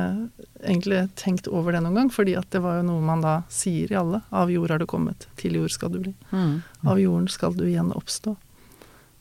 [0.60, 3.90] egentlig tenkt over det noen gang, fordi at det var jo noe man da sier
[3.90, 4.20] i alle.
[4.30, 6.14] Av jord har du kommet, til jord skal du bli.
[6.30, 6.60] Mm.
[6.84, 8.36] Av jorden skal du igjen oppstå.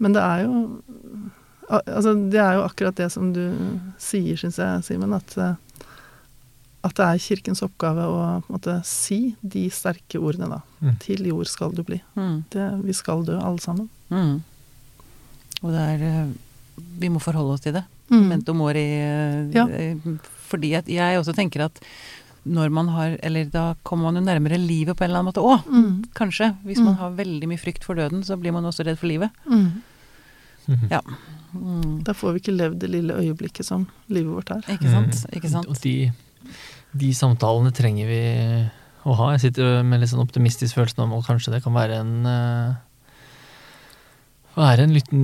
[0.04, 0.60] Men det er jo
[1.82, 3.42] Altså, det er jo akkurat det som du
[3.98, 5.56] sier, syns jeg, Simen, at eh,
[6.84, 10.58] at det er kirkens oppgave å på en måte, si de sterke ordene, da.
[10.84, 10.98] Mm.
[11.00, 12.02] Til jord skal du bli.
[12.20, 12.42] Mm.
[12.52, 13.88] Det, vi skal dø, alle sammen.
[14.12, 14.42] Mm.
[15.64, 16.34] Og det er eh,
[17.00, 17.86] Vi må forholde oss til det.
[18.10, 18.18] Mm.
[18.26, 18.84] Memento mori.
[19.00, 19.64] eh, Ja.
[20.50, 21.80] Fordi at jeg også tenker at
[22.46, 25.40] når man har Eller da kommer man jo nærmere livet på en eller annen måte
[25.42, 25.64] òg.
[25.72, 26.04] Mm.
[26.14, 26.52] Kanskje.
[26.68, 27.00] Hvis man Mm.
[27.00, 29.32] har veldig mye frykt for døden, så blir man også redd for livet.
[29.48, 29.82] Mm.
[30.68, 30.88] Mhm.
[30.92, 31.02] Ja.
[31.54, 31.98] Mm.
[32.04, 34.64] Da får vi ikke levd det lille øyeblikket som livet vårt er.
[34.74, 35.14] Ikke sant?
[35.14, 35.36] Mm.
[35.38, 35.68] Ikke sant?
[35.70, 36.12] Og de,
[36.98, 38.22] de samtalene trenger vi
[39.06, 39.28] å ha.
[39.36, 42.74] Jeg sitter med litt sånn optimistisk følelse om at kanskje det kan være en uh,
[44.56, 45.22] Være en liten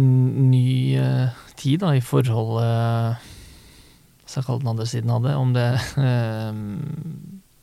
[0.49, 1.29] ny uh,
[1.59, 5.35] tid da, i forholdet Hva skal jeg kalle den andre siden av det?
[5.37, 5.67] Om det
[6.01, 6.61] eh,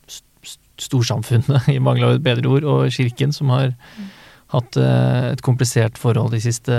[0.07, 3.73] st- st- storsamfunnet, i mangel av et bedre ord, og kirken, som har
[4.53, 6.77] hatt eh, et komplisert forhold de siste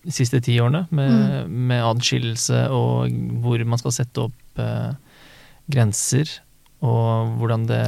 [0.00, 3.10] de siste ti årene, med, med adskillelse og
[3.44, 4.94] hvor man skal sette opp eh,
[5.70, 6.30] grenser,
[6.80, 7.80] og hvordan det,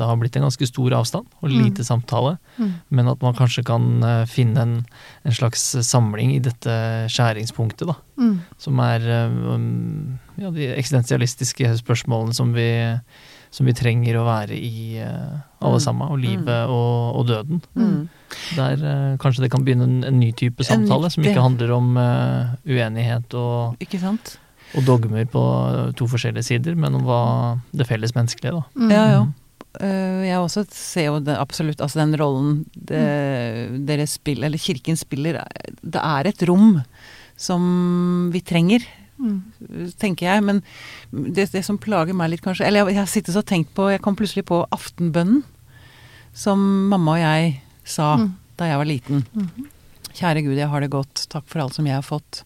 [0.00, 2.70] da har blitt en ganske stor avstand og lite samtale, Mm.
[2.94, 4.74] men at man kanskje kan eh, finne en,
[5.26, 6.72] en slags samling i dette
[7.12, 8.38] skjæringspunktet, da, Mm.
[8.56, 9.36] som er eh,
[10.40, 12.70] ja, de eksistensialistiske spørsmålene som vi,
[13.54, 15.84] som vi trenger å være i, eh, alle Mm.
[15.84, 16.08] sammen.
[16.10, 17.60] Og livet og, og døden.
[17.78, 18.08] Mm.
[18.56, 21.92] Der eh, kanskje det kan begynne en, en ny type samtale, som ikke handler om
[21.96, 24.34] uh, uenighet og, Ikke sant?
[24.74, 25.44] og dogmer på
[25.94, 27.20] to forskjellige sider, men om hva
[27.70, 28.64] det fellesmenneskelige, da.
[28.74, 28.90] Mm.
[28.90, 29.22] Ja, ja.
[29.80, 33.04] Eh, jeg også ser jo det, absolutt altså den rollen det,
[33.86, 35.40] dere spiller, eller kirken spiller.
[35.82, 36.80] Det er et rom
[37.38, 38.82] som vi trenger,
[39.14, 39.92] Mm.
[40.00, 40.42] tenker jeg.
[40.42, 40.62] Men
[41.12, 44.02] det, det som plager meg litt, kanskje Eller jeg, jeg så og tenkt på Jeg
[44.02, 45.44] kom plutselig på aftenbønnen
[46.34, 46.58] som
[46.90, 47.52] mamma og jeg
[47.86, 48.32] sa Mm.
[48.58, 49.26] da jeg var liten.
[49.32, 49.68] Mhm.
[50.14, 51.26] Kjære Gud, jeg har det godt.
[51.30, 52.42] Takk for alt som jeg har fått.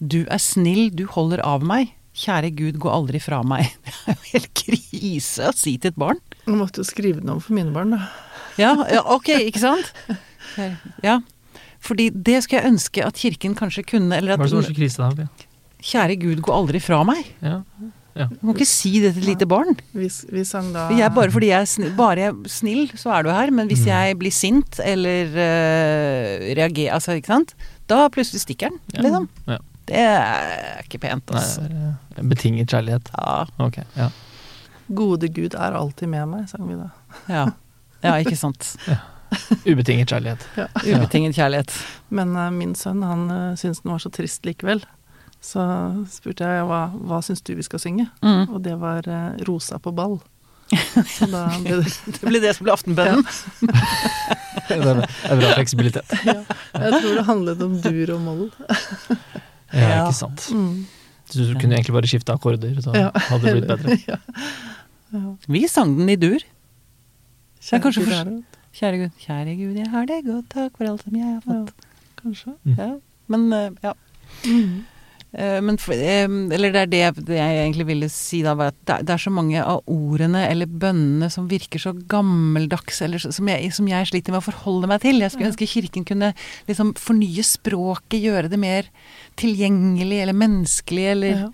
[0.00, 1.92] Du er snill, du holder av meg.
[2.14, 3.70] Kjære Gud, gå aldri fra meg.
[4.06, 6.18] Det er jo helt krise å si til et barn.
[6.46, 8.08] Jeg måtte jo skrive den om for mine barn, da.
[8.58, 9.92] Ja, ja ok, ikke sant?
[11.06, 11.20] Ja.
[11.80, 14.66] Fordi det skulle jeg ønske at kirken kanskje kunne, eller Hva er det som er
[14.66, 15.28] så krise da?
[15.82, 17.24] Kjære Gud, gå aldri fra meg.
[17.40, 17.60] Ja.
[18.20, 19.76] Du må ikke si det til et lite barn.
[19.94, 20.42] Vi, vi
[20.74, 23.50] da Jeg, bare fordi jeg er snill, bare jeg er snill, så er du her.
[23.54, 23.86] Men hvis Mm.
[23.92, 27.54] jeg blir sint eller uh, reagerer Altså, ikke sant.
[27.88, 29.00] Da plutselig stikker den, Ja.
[29.06, 29.28] liksom.
[29.46, 29.58] Ja.
[29.86, 31.62] Det er ikke pent, Nei, altså.
[31.62, 33.08] det er, eh, betinget kjærlighet.
[33.16, 34.10] Ja, Okay, ja.
[34.94, 36.90] Gode Gud er alltid med meg, sang vi da.
[37.28, 37.46] ja.
[38.02, 38.76] ja, ikke sant.
[39.66, 40.44] Ubetinget kjærlighet.
[40.84, 41.74] Ubetinget kjærlighet.
[42.10, 44.82] Men uh, min sønn han uh, syntes den var så trist likevel.
[45.40, 45.62] Så
[46.12, 48.48] spurte jeg hva, hva syns du vi skal synge, Mm.
[48.52, 50.20] og det var eh, 'Rosa på ball'.
[51.18, 53.24] Så da ble det Det blir det som blir aftenbønnen.
[54.70, 54.92] Er det
[55.26, 56.04] er bra fleksibilitet.
[56.22, 58.50] Jeg tror det handlet om dur og moll.
[59.72, 60.04] Ja, Ja.
[60.06, 60.44] ikke sant.
[60.54, 60.86] Mm.
[61.32, 63.10] Du kunne egentlig bare skifte akkorder, så Ja.
[63.14, 63.98] hadde det blitt bedre.
[64.06, 64.16] ja.
[65.12, 65.34] Ja.
[65.48, 66.38] Vi sang den i dur.
[67.60, 68.44] Kanskje Kjære Gud, for-
[68.78, 71.72] Kjære Gud, kjære Gud, jeg har det godt, takk for alt som jeg har fått.
[72.22, 72.54] Kanskje.
[72.64, 72.76] Mm.
[72.78, 72.90] Ja.
[73.28, 73.92] Men eh, ja.
[74.46, 74.84] Mm.
[75.32, 76.24] Eh, Men eh,
[76.56, 79.30] eller det er det, det jeg egentlig ville si da, var at det, er- så
[79.30, 84.32] mange av ordene eller bønnene som virker så gammeldags, eller som jeg, som jeg sliter
[84.34, 85.20] med å forholde meg til.
[85.22, 86.32] Jeg skulle ønske Kirken kunne
[86.66, 88.88] liksom fornye språket, gjøre det mer
[89.36, 91.50] tilgjengelig eller menneskelig, eller Ja.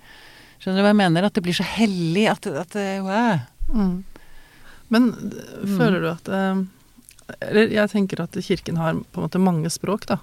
[0.59, 1.24] Skjønner du hva jeg mener?
[1.29, 2.72] At det blir så hellig at, at
[3.05, 3.41] wow.
[3.74, 4.05] Mm.
[4.89, 5.77] Men Mm.
[5.77, 6.62] føler du at eh,
[7.43, 10.16] Eller jeg tenker at kirken har på en måte mange språk, da.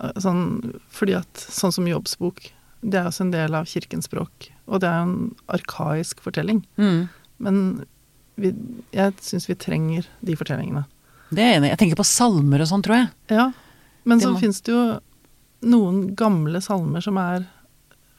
[0.00, 2.50] Eh, Sånn, fordi at sånn som jobbsbok,
[2.82, 4.48] det er også en del av kirkens språk.
[4.66, 6.62] Og det er jo en arkaisk fortelling.
[6.80, 7.08] Mm.
[7.38, 7.58] Men
[8.40, 8.54] vi,
[8.96, 10.86] jeg syns vi trenger de fortellingene.
[11.30, 11.72] Det er jeg enig i.
[11.74, 13.10] Jeg tenker på salmer og sånn, tror jeg.
[13.36, 13.50] Ja.
[14.04, 15.00] Men Det så må- fins det jo
[15.62, 17.46] noen gamle salmer som er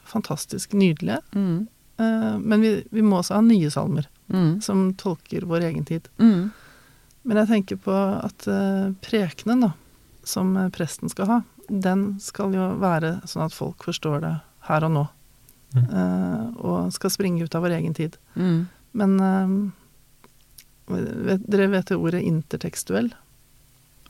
[0.06, 1.22] fantastisk nydelige.
[1.34, 1.68] Mm.
[2.00, 4.62] Eh, Men vi, vi må også ha nye salmer Mm.
[4.64, 6.08] som tolker vår egen tid.
[6.18, 6.52] Mm.
[7.26, 7.92] Men jeg tenker på
[8.24, 9.74] at uh, prekenen da,
[10.24, 14.34] som eh, presten skal ha, den skal jo være sånn at folk forstår det
[14.68, 15.06] her og nå.
[15.72, 15.86] Mm.
[15.88, 18.18] Uh, og skal springe ut av vår egen tid.
[18.36, 18.66] Mm.
[19.00, 19.48] Men uh,
[20.92, 23.14] vet, dere vet det ordet intertekstuell?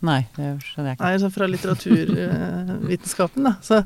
[0.01, 1.05] Nei, det skjønner jeg ikke.
[1.05, 3.83] Nei, så fra litteraturvitenskapen, da, så,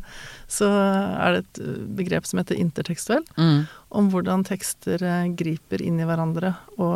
[0.47, 1.59] så er det et
[1.97, 3.65] begrep som heter intertekstuell, Mm.
[3.99, 6.95] om hvordan tekster eh, griper inn i hverandre og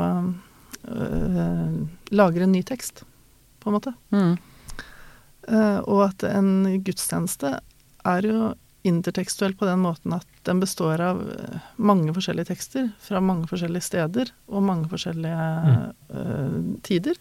[0.87, 1.75] øh,
[2.15, 3.03] lager en ny tekst,
[3.59, 3.91] på en måte.
[4.15, 4.37] Mm.
[5.49, 7.57] Eh, og at en gudstjeneste
[8.07, 8.51] er jo
[8.87, 13.87] intertekstuell på den måten at den består av eh, mange forskjellige tekster fra mange forskjellige
[13.89, 15.49] steder og mange forskjellige
[16.13, 16.69] mm.
[16.87, 17.19] tider.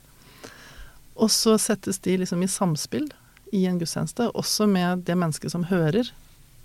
[1.18, 3.08] Og så settes de liksom i samspill
[3.52, 6.12] i en gudstjeneste, også med det mennesket som hører.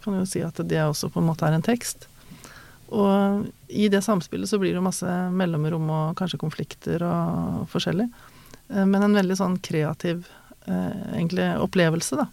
[0.03, 2.09] Kan jo si at det også på en måte er en tekst.
[2.93, 8.09] Og i det samspillet så blir det masse mellomrom og kanskje konflikter og forskjellig.
[8.69, 12.27] Eh, Men en veldig sånn kreativ eh, egentlig opplevelse, da.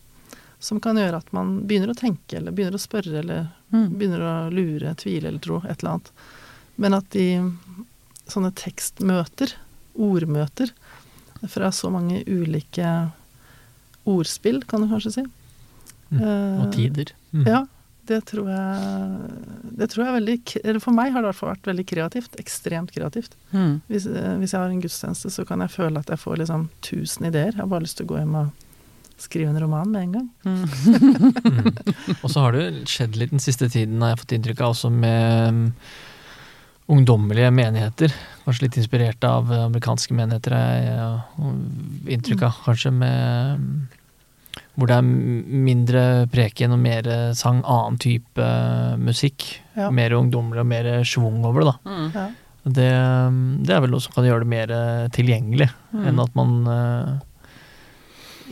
[0.61, 3.99] Som kan gjøre at man begynner å tenke, eller begynner å spørre, eller Mm.
[3.99, 6.11] begynner å lure, tvile eller tro, et eller annet.
[6.77, 7.53] Men at de
[8.27, 9.53] sånne tekstmøter,
[9.99, 10.71] ordmøter,
[11.49, 13.11] fra så mange ulike
[14.07, 15.25] ordspill, kan du kanskje si.
[16.11, 16.21] Mm.
[16.21, 17.13] Eh, Og tider.
[17.33, 17.47] Mm.
[17.47, 17.67] Ja,
[18.11, 19.29] det tror jeg
[19.79, 21.87] Det tror jeg er veldig Eller for meg har det i hvert fall vært veldig
[21.93, 22.41] kreativt.
[22.43, 23.37] Ekstremt kreativt.
[23.53, 23.81] Mm.
[23.91, 26.67] Hvis, eh, hvis jeg har en gudstjeneste, så kan jeg føle at jeg får liksom
[26.87, 27.55] tusen ideer.
[27.55, 28.67] Jeg har bare lyst til å gå hjem og
[29.21, 30.29] skrive en roman med en gang.
[30.45, 30.63] Mm.
[31.45, 31.67] Mm.
[32.23, 34.91] Og så har det skjedd litt den siste tiden, har jeg fått inntrykk av, også
[34.95, 35.67] med mm,
[36.97, 38.15] ungdommelige menigheter.
[38.47, 42.63] Kanskje litt inspirert av eh, amerikanske menigheter, har jeg inntrykk av.
[42.65, 44.00] Kanskje med mm,
[44.79, 45.03] hvor det er
[45.67, 46.03] mindre
[46.33, 49.49] preken og mer sang, annen type eh, musikk.
[49.77, 49.89] Ja.
[49.93, 51.91] Mer ungdommelig og mer schwung over det, da.
[51.91, 52.07] Mm.
[52.15, 52.29] Ja.
[52.61, 52.87] Det,
[53.33, 56.05] mm, det er vel noe som kan gjøre det mer eh, tilgjengelig, Mm.
[56.07, 57.09] enn at man eh,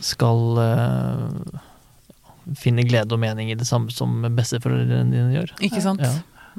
[0.03, 1.59] skal eh,
[2.59, 5.53] finne glede og mening i det samme som besteforeldrene dine gjør.
[5.65, 6.03] Ikke sant?
[6.03, 6.13] Ja.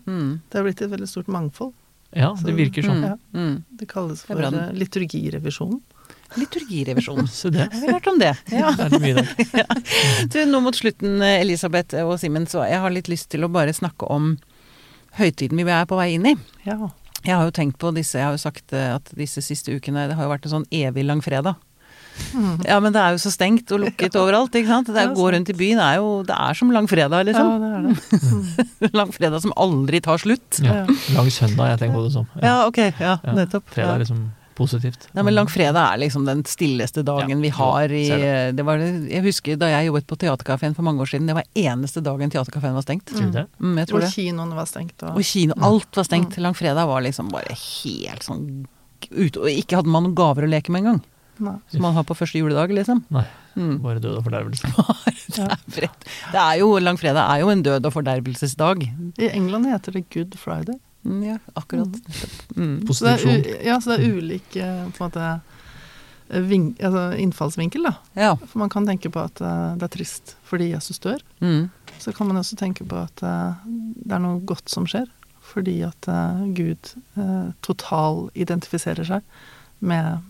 [0.07, 0.41] Mm.
[0.49, 1.75] Det har blitt et veldig stort mangfold.
[2.17, 3.03] Ja, det virker sånn.
[3.07, 3.17] Ja.
[3.37, 3.61] Mm.
[3.79, 4.49] Det kalles for bra.
[6.39, 7.27] Liturgirevisjon.
[7.41, 7.67] Så det.
[7.73, 8.35] Har vi lært om det?
[8.61, 8.71] Ja.
[8.77, 9.67] Det det der.
[10.33, 13.75] Du, nå mot slutten, Elisabeth og Simen, så jeg har litt lyst til å bare
[13.75, 14.35] snakke om
[15.19, 16.37] høytiden vi er på vei inn i.
[16.67, 16.77] Ja.
[17.25, 20.07] Jeg har jo tenkt på disse, jeg har jo sagt eh, at disse siste ukene,
[20.09, 21.59] det har jo vært en sånn evig langfredag.
[22.35, 22.65] Mm.
[22.67, 24.91] Ja, men det er jo så stengt og lukket overalt, ikke sant.
[24.93, 27.53] Det å gå rundt i byen er jo, det er som langfredag, ja, liksom.
[27.61, 28.91] det er det.
[28.97, 30.61] langfredag som aldri tar slutt.
[30.65, 30.83] Ja.
[31.17, 32.29] Lang søndag, jeg tenker på det som.
[32.43, 33.37] Ja, ok, ja, Ja.
[33.37, 33.69] nettopp.
[33.73, 34.29] Fredag er liksom
[34.61, 35.09] positivt.
[35.17, 38.05] Nei, men langfredag er liksom den stilleste dagen Ja, vi har i
[38.55, 38.79] det var,
[39.11, 42.31] Jeg husker da jeg jobbet på Theatercaféen for mange år siden, det var eneste dagen
[42.31, 43.11] Theatercaféen var stengt.
[43.17, 43.33] Mm.
[43.59, 44.13] Mm, jeg tror Og det.
[44.15, 45.03] kinoen var stengt.
[45.03, 46.37] Og, Og kino, alt var stengt.
[46.39, 48.45] Langfredag var liksom bare helt sånn
[49.11, 51.01] ut, Og ikke hadde man noen gaver å leke med engang.
[51.73, 53.05] Som man har på første juledag, liksom.
[53.11, 53.25] Nei,
[53.57, 53.79] Mm.
[53.83, 54.69] bare død og fordervelse.
[55.31, 55.47] Det
[55.83, 55.89] er,
[56.33, 58.83] det er jo, langfredag er jo en død- og fordervelsesdag.
[59.19, 60.77] I England heter det Good Friday.
[61.03, 61.89] Mm, ja, akkurat.
[62.57, 62.87] Mm.
[62.93, 65.29] Så det er, ja, så det er ulik eh, på en måte,
[66.29, 67.87] eh, ving altså innfallsvinkel.
[67.89, 67.95] da.
[68.15, 68.35] Ja.
[68.37, 71.23] For man kan tenke på at eh, det er trist fordi Jesus dør.
[71.41, 71.71] Mm.
[71.99, 73.65] Så kan man også tenke på at eh,
[74.05, 75.09] det er noe godt som skjer.
[75.51, 79.25] Fordi at eh, Gud uh, totalitentifiserer seg
[79.83, 80.21] med,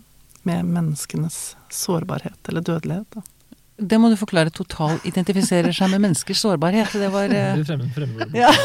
[0.48, 3.18] med menneskenes sårbarhet, eller dødelighet.
[3.18, 3.24] Da.
[3.80, 4.52] Det må du forklare.
[4.52, 6.92] Total identifiserer seg med menneskers sårbarhet.
[7.00, 7.62] Det var uh...
[7.64, 8.36] Fremmed, fremmedord.
[8.36, 8.52] Ja.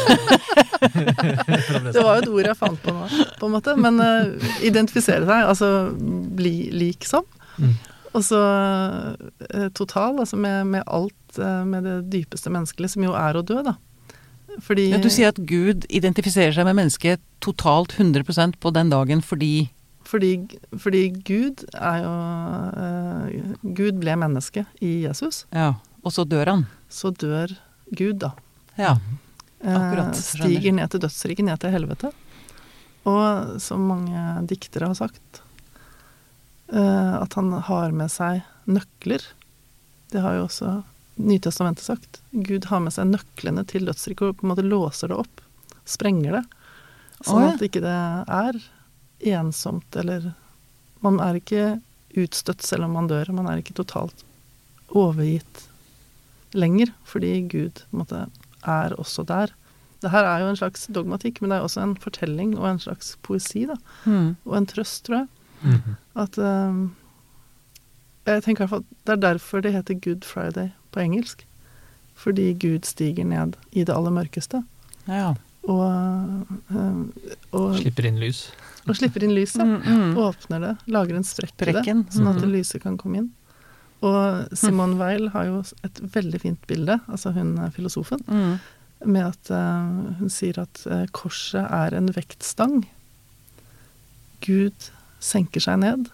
[0.76, 3.06] Det var jo et ord jeg fant på nå,
[3.40, 3.76] på en måte.
[3.80, 5.70] Men uh, identifisere seg, altså
[6.36, 7.24] bli lik som.
[7.56, 7.72] Mm.
[8.12, 13.36] Og så uh, total, altså med, med alt med det dypeste menneskelige, som jo er
[13.36, 13.74] å dø, da.
[14.64, 19.20] Fordi ja, Du sier at Gud identifiserer seg med mennesket totalt 100% på den dagen
[19.24, 19.68] fordi
[20.06, 20.32] Fordi,
[20.78, 22.12] fordi Gud er jo
[22.78, 25.44] uh, Gud ble menneske i Jesus.
[25.50, 25.74] Ja.
[26.06, 26.66] Og så dør han.
[26.92, 27.56] Så dør
[27.90, 28.32] Gud, da.
[28.78, 28.96] Ja.
[29.60, 32.12] Eh, Akkurat, Uh, stiger ned til dødsriket, ned til helvete.
[33.06, 35.42] Og som mange diktere har sagt,
[36.70, 39.24] uh, at han har med seg nøkler.
[40.12, 40.76] Det har jo også
[41.16, 42.18] Nytestamentet sagt.
[42.30, 45.40] Gud har med seg nøklene til dødsriket og på en måte låser det opp.
[45.88, 46.42] Sprenger det.
[47.22, 47.54] Sånn oh, ja.
[47.54, 47.94] at ikke det
[48.36, 48.58] er
[49.20, 50.32] ensomt eller
[51.04, 51.80] Man er ikke
[52.16, 53.28] utstøtt selv om man dør.
[53.36, 54.24] Man er ikke totalt
[54.88, 55.66] overgitt
[56.56, 58.22] lenger, fordi Gud på en måte
[58.66, 59.52] er også der.
[60.02, 62.80] Det her er jo en slags dogmatikk, men det er også en fortelling og en
[62.82, 63.76] slags poesi, da.
[64.04, 64.36] Mm.
[64.44, 65.28] Og en trøst, tror jeg.
[65.62, 65.96] Mhm.
[66.16, 66.94] At um,
[68.26, 71.46] Jeg tenker i hvert fall det er derfor det heter Good Friday på engelsk.
[72.14, 74.64] Fordi Gud stiger ned i det aller mørkeste.
[75.06, 75.34] Ja.
[75.66, 78.44] Og, eh, og, Slipper inn lys.
[78.86, 79.64] og slipper inn lyset.
[79.66, 80.16] Mm, mm.
[80.22, 82.52] Åpner det, lager en sprekk i det, sånn at Mhm.
[82.52, 83.30] lyset kan komme inn.
[84.02, 88.60] Og Simone Weil har jo et veldig fint bilde, altså hun er filosofen, Mm.
[89.04, 92.84] med at uh, hun sier at uh, korset er en vektstang.
[94.42, 94.90] Gud
[95.20, 96.08] senker seg ned,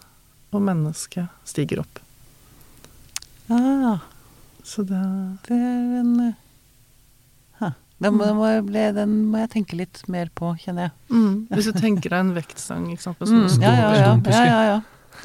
[0.52, 1.98] og mennesket stiger opp.
[3.50, 3.98] Ah,
[4.64, 5.02] Så det
[5.48, 6.36] det er en.
[8.02, 8.46] Den, må, den, må
[8.76, 10.92] jeg den må jeg tenke litt mer på, kjenner jeg.
[11.10, 11.34] mm.
[11.52, 13.46] Hvis du tenker deg en vektstang, ikke sant, Mm.
[13.62, 14.16] Ja, ja, ja.
[14.26, 14.80] Ja, ja, ja.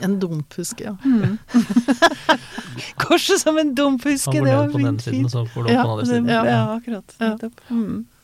[0.05, 0.95] en dumphuske, ja.
[1.03, 1.37] Mm.
[3.01, 5.01] Korset som en dumphuske, det var på fint.
[5.01, 6.27] siden, så går det opp Ja, på den andre siden.
[6.29, 6.61] ja, Ja.
[6.77, 7.17] akkurat.
[7.19, 7.37] Ja.
[7.69, 8.05] Mm.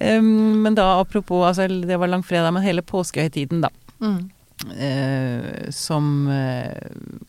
[0.00, 3.70] Um, men da apropos, altså det var langfredag, men hele påskehøytiden, da.
[3.98, 4.30] Mm.
[4.68, 6.70] Uh, som uh,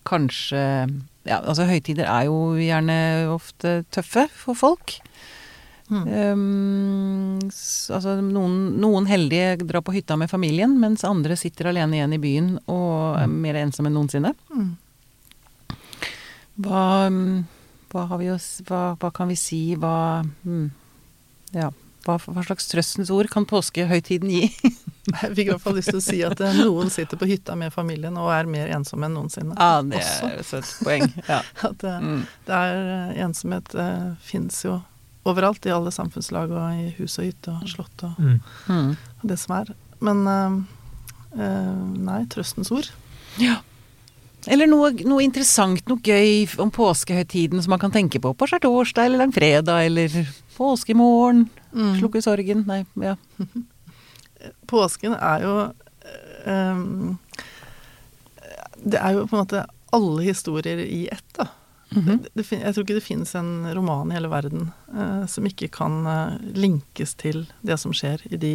[0.06, 0.62] kanskje
[1.28, 2.96] Ja, altså høytider er jo gjerne
[3.34, 5.00] ofte tøffe for folk.
[5.90, 6.04] Mm.
[6.06, 7.40] Um,
[7.90, 12.22] altså noen, noen heldige drar på hytta med familien, mens andre sitter alene igjen i
[12.22, 14.36] byen og er mer ensomme enn noensinne.
[14.54, 14.70] Mm.
[16.60, 16.84] Hva,
[17.90, 18.38] hva, har vi å,
[18.70, 20.66] hva, hva kan vi si, hva mm,
[21.56, 21.72] Ja,
[22.06, 24.50] hva slags trøstens ord kan påskehøytiden gi?
[25.10, 27.56] Jeg fikk i hvert fall lyst til å si at eh, noen sitter på hytta
[27.60, 29.56] med familien og er mer ensomme enn noensinne.
[29.58, 30.30] Ja, det Også.
[30.30, 31.08] er et poeng.
[31.30, 31.42] Ja.
[31.70, 32.22] At eh, Mm.
[32.48, 34.80] det er eh, ensomhet uh, fins jo
[35.30, 38.96] overalt, i alle samfunnslag og i hus og hytte og slott og Mm.
[39.22, 39.74] og det som er.
[40.02, 40.24] Men
[42.00, 42.88] nei, trøstens ord.
[43.38, 43.60] Ja.
[44.48, 49.10] Eller noe, noe interessant, noe gøy om påskehøytiden som man kan tenke på på skjærtorsdag
[49.10, 50.16] eller langfredag eller
[50.56, 51.50] påskemorgen.
[51.76, 51.92] Mm.
[52.00, 52.64] Slukke sorgen.
[52.70, 53.18] Nei, ja.
[54.70, 55.54] Påsken er jo
[56.46, 57.18] um,
[58.80, 59.66] Det er jo på en måte
[59.96, 61.50] alle historier i ett, da.
[61.90, 62.20] Mhm.
[62.22, 65.72] det, det, jeg tror ikke det finnes en roman i hele verden uh, som ikke
[65.74, 68.54] kan uh, linkes til det som skjer i de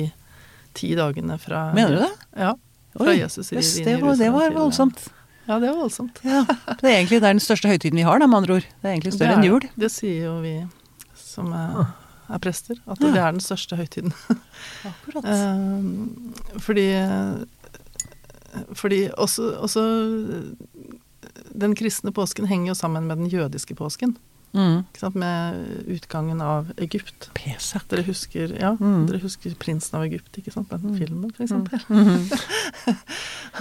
[0.78, 2.12] ti dagene fra Mener du det?
[2.39, 2.53] Ja.
[2.95, 5.09] Fra Oi, Jesus i, yes, det, var, det var voldsomt.
[5.49, 6.20] Ja, det var voldsomt.
[6.22, 6.45] Ja.
[6.80, 8.68] Det er egentlig det er den største høytiden vi har, da, med andre ord.
[8.70, 9.66] Det er egentlig større enn er jul.
[9.74, 9.91] det.
[9.93, 10.55] Sier jo vi
[11.18, 11.80] som eh,
[12.29, 12.77] er prester.
[12.87, 14.12] At det er den største høytiden.
[14.91, 15.25] Akkurat.
[15.25, 16.87] Eh, fordi
[18.79, 19.83] fordi også, også
[21.55, 24.16] Den kristne påsken henger jo sammen med den jødiske påsken.
[24.55, 24.85] Mm.
[25.18, 25.57] Med
[25.91, 27.31] utgangen av Egypt.
[27.35, 27.83] Pesach.
[27.91, 29.07] Dere husker, ja, Mm.
[29.09, 30.68] dere husker 'Prinsen av Egypt', ikke sant?
[30.70, 30.99] Den Mm.
[30.99, 31.81] filmen, for eksempel.
[31.89, 32.31] Mhm.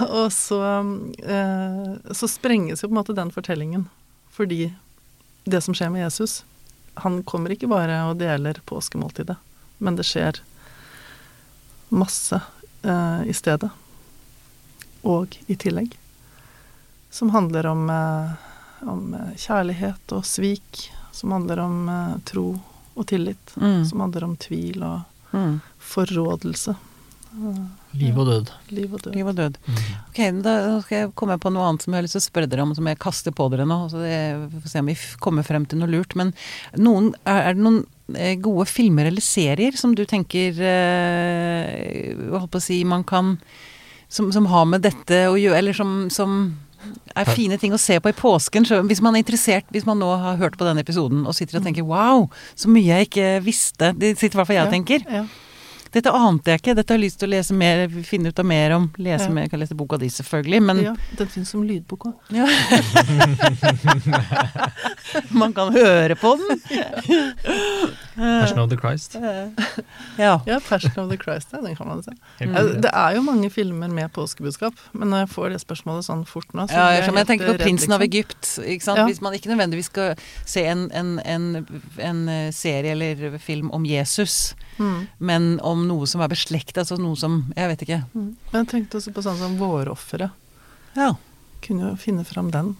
[0.00, 0.60] Og så,
[1.22, 3.88] eh, så sprenges jo på en måte den fortellingen.
[4.30, 4.72] Fordi
[5.44, 6.44] det som skjer med Jesus
[7.02, 9.36] Han kommer ikke bare og deler påskemåltidet,
[9.78, 10.38] men det skjer
[11.94, 12.40] masse
[12.82, 13.70] eh, i stedet.
[15.02, 15.96] Og i tillegg.
[17.10, 18.30] Som handler om, eh,
[18.88, 20.86] om eh, kjærlighet og svik.
[21.12, 22.46] Som handler om eh, tro
[22.94, 23.52] og tillit.
[23.60, 23.84] Mm.
[23.86, 25.00] Som handler om tvil og
[25.34, 25.56] Mm.
[25.82, 26.76] forrådelse.
[27.94, 28.50] Liv og død.
[28.70, 29.14] liv og død.
[29.14, 29.56] Liv og død.
[29.66, 29.78] Mm.
[30.08, 30.54] Ok, men da
[30.84, 32.74] skal jeg komme på noe annet som jeg har lyst til å spørre dere om,
[32.76, 33.78] som jeg kaster på dere nå.
[33.90, 34.18] Så det,
[34.52, 36.14] vi får se om vi kommer frem til noe lurt.
[36.18, 36.32] Men
[36.78, 37.80] noen, er, er det noen
[38.14, 43.06] eh, gode filmer eller serier som du tenker eh, Hva holdt på å si man
[43.08, 43.34] kan
[44.08, 46.52] Som, som har med dette å gjøre, eller som, som
[47.16, 48.66] er fine ting å se på i påsken.
[48.68, 51.58] Så hvis man er interessert, hvis man nå har hørt på denne episoden og sitter
[51.58, 53.90] og tenker wow, så mye jeg ikke visste.
[53.96, 55.06] Det sitter i hvert fall jeg og Ja, tenker.
[55.08, 55.24] Ja.
[55.94, 58.46] Dette ante jeg ikke, dette har jeg lyst til å lese mer, finne ut av
[58.50, 58.88] mer om.
[58.98, 59.30] Lese Ja.
[59.30, 62.14] mer, jeg kan lese boka di selvfølgelig, men ja, den finnes som lydbok òg.
[62.34, 62.46] ja.
[65.30, 66.60] Man kan høre på den.
[68.16, 69.14] Passion of the Christ.
[70.18, 70.40] Ja.
[70.46, 72.10] Ja, 'Passion of the Christ', ja, den kan man se.
[72.40, 72.54] Mm.
[72.82, 76.52] Det er jo mange filmer med påskebudskap, men når jeg får det spørsmålet sånn fort
[76.54, 78.10] nå så Ja, jeg, jeg tenker på redd, 'Prinsen av liksom.
[78.10, 78.58] Egypt'.
[78.74, 78.98] Ikke sant?
[78.98, 79.04] Ja.
[79.06, 80.14] Hvis man ikke nødvendigvis skal
[80.46, 81.66] se en, en, en,
[81.98, 85.06] en eh, serie eller film om Jesus, Mm.
[85.18, 88.00] men om noe som er beslekta, altså noe som Jeg vet ikke.
[88.14, 88.30] Mm.
[88.50, 90.30] Men jeg tenkte også på sånn som 'Vårofferet'.
[90.96, 91.14] Ja.
[91.62, 92.76] Kunne jo finne fram den.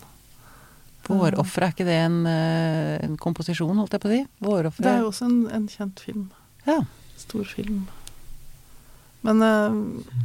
[1.07, 4.27] Vårofferet, er ikke det en, eh, en komposisjon, holdt jeg på å si?
[4.81, 6.31] Det er jo også en, en kjent film.
[6.67, 6.81] Ja.
[7.17, 7.87] Stor film.
[9.21, 9.71] Men, eh,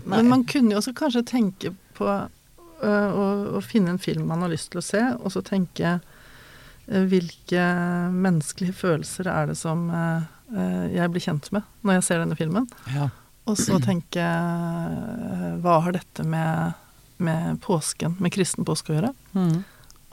[0.06, 3.26] men man kunne jo også kanskje tenke på eh, å,
[3.60, 6.00] å finne en film man har lyst til å se, og så tenke
[6.90, 7.64] hvilke
[8.14, 12.38] menneskelige følelser er det som eh, eh, jeg blir kjent med når jeg ser denne
[12.40, 12.70] filmen.
[12.96, 13.10] ja.
[13.50, 16.76] Og så tenke eh, hva har dette med,
[17.18, 19.10] med påsken, med kristen påske å gjøre?
[19.34, 19.64] Mm.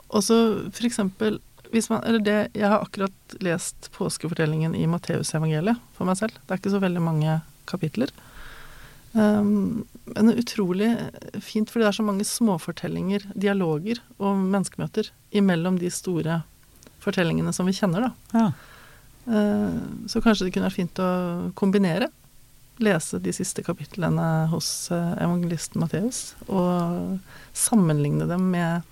[0.07, 0.37] Og så
[0.71, 1.37] for eksempel
[1.73, 6.37] hvis man, eller det, Jeg har akkurat lest påskefortellingen i Matteusevangeliet for meg selv.
[6.39, 7.33] Det er ikke så veldig mange
[7.67, 8.13] kapitler.
[9.11, 10.93] Um, men utrolig
[11.43, 16.41] fint, fordi det er så mange småfortellinger, dialoger og menneskemøter imellom de store
[17.07, 18.11] fortellingene som vi kjenner, da.
[18.37, 18.51] ja.
[19.27, 21.09] Eh, Så kanskje det kunne vært fint å
[21.57, 22.07] kombinere.
[22.79, 27.17] Lese de siste kapitlene hos eh, evangelisten Matteus, og
[27.57, 28.83] sammenligne dem med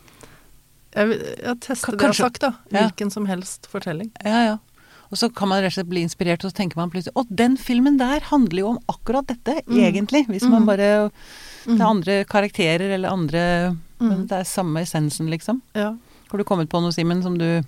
[0.95, 1.11] Jeg
[1.43, 2.53] jeg teste Ka- det jeg har sagt, da.
[2.71, 2.85] Ja.
[2.87, 4.09] Hvilken som helst fortelling.
[4.23, 4.57] Ja, ja.
[5.11, 7.25] Og så kan man rett og slett bli inspirert, og så tenker man plutselig Å,
[7.29, 9.77] den filmen der handler jo om akkurat dette, Mm.
[9.85, 10.25] egentlig.
[10.27, 10.65] Hvis man Mm.
[10.65, 11.11] bare
[11.65, 11.81] Det Mm.
[11.81, 14.27] er andre karakterer eller andre Men Mm.
[14.27, 15.61] det er samme essensen, liksom.
[15.73, 15.95] Ja.
[16.31, 17.63] Har du kommet på noe, Simen, som du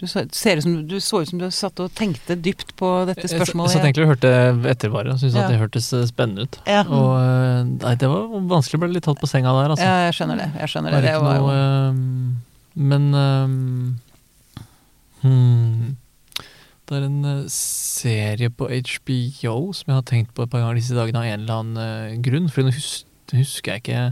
[0.00, 3.74] du så, ser ut som, du som du satt og tenkte dypt på dette spørsmålet.
[3.74, 4.32] Jeg satt egentlig og hørte
[4.72, 5.44] etter bare og syntes Ja.
[5.44, 6.60] at det hørtes eh, spennende ut.
[6.64, 6.84] Ja.
[6.88, 9.84] Og eh, nei, det var vanskelig å bli litt tatt på senga der, altså.
[9.84, 10.48] Ja, jeg skjønner det.
[10.56, 11.12] Jeg skjønner det det.
[11.20, 12.00] var noe jo eh,
[12.80, 13.58] Men um,
[15.20, 15.92] hmm,
[16.88, 20.96] Det er en serie på HBO som jeg har tenkt på et par ganger disse
[20.96, 22.48] dagene av en eller annen grunn.
[22.48, 24.08] For nå husker jeg ikke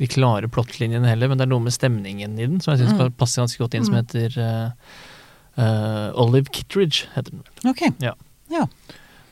[0.00, 2.96] de klare plottlinjene heller, men det er noe med stemningen i den som jeg syns
[2.96, 3.12] Mm.
[3.20, 4.00] passer ganske godt inn, som Mm.
[4.00, 4.70] heter uh,
[5.60, 7.06] uh, Olive Kittridge.
[7.14, 7.70] heter den vel.
[7.70, 7.82] Ok.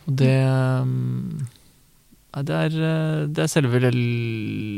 [0.08, 0.34] Og det
[0.82, 1.48] um,
[2.38, 3.80] det er, eh, det er selve,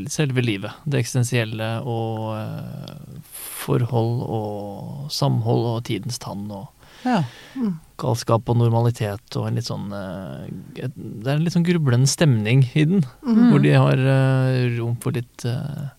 [0.08, 0.70] selve livet.
[0.88, 3.20] Det eksistensielle og uh,
[3.60, 6.68] forhold og samhold og tidens tann og
[7.04, 7.22] Ja.
[7.56, 7.78] Mm.
[8.00, 12.64] Galskap og normalitet og en litt sånn eh, Det er en litt sånn grublende stemning
[12.74, 13.50] i den, Mm.
[13.52, 15.90] hvor de har eh, rom for litt uh,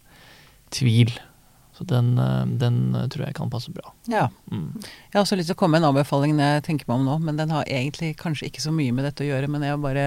[0.73, 1.11] tvil.
[1.77, 2.11] Så den,
[2.61, 2.75] den
[3.09, 3.93] tror jeg kan passe bra.
[4.11, 4.27] ja.
[4.51, 4.75] Mm.
[4.83, 7.15] Jeg har også lyst til å komme med en anbefaling jeg tenker meg om nå,
[7.25, 9.81] men den har egentlig kanskje ikke så mye med dette å gjøre, men jeg har
[9.81, 10.05] bare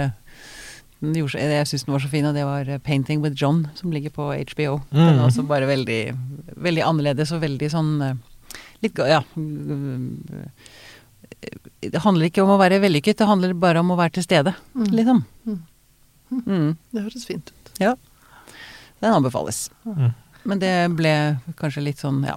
[1.04, 3.90] den gjorde Jeg syns den var så fin, og det var 'Painting with John', som
[3.92, 4.80] ligger på HBO.
[4.92, 5.26] Den er Mm.
[5.26, 6.16] også bare veldig,
[6.56, 8.18] veldig annerledes og veldig sånn
[8.82, 9.22] Litt Ja.
[11.80, 14.54] Det handler ikke om å være vellykket, det handler bare om å være til stede,
[14.74, 14.90] Mm.
[14.90, 15.24] liksom.
[15.46, 15.60] Mm.
[16.46, 16.76] Mm.
[16.92, 17.72] Det høres fint ut.
[17.78, 17.94] Ja.
[19.00, 19.70] Den anbefales.
[19.86, 20.12] Mm.
[20.44, 21.12] Men det ble
[21.56, 22.36] kanskje litt sånn, ja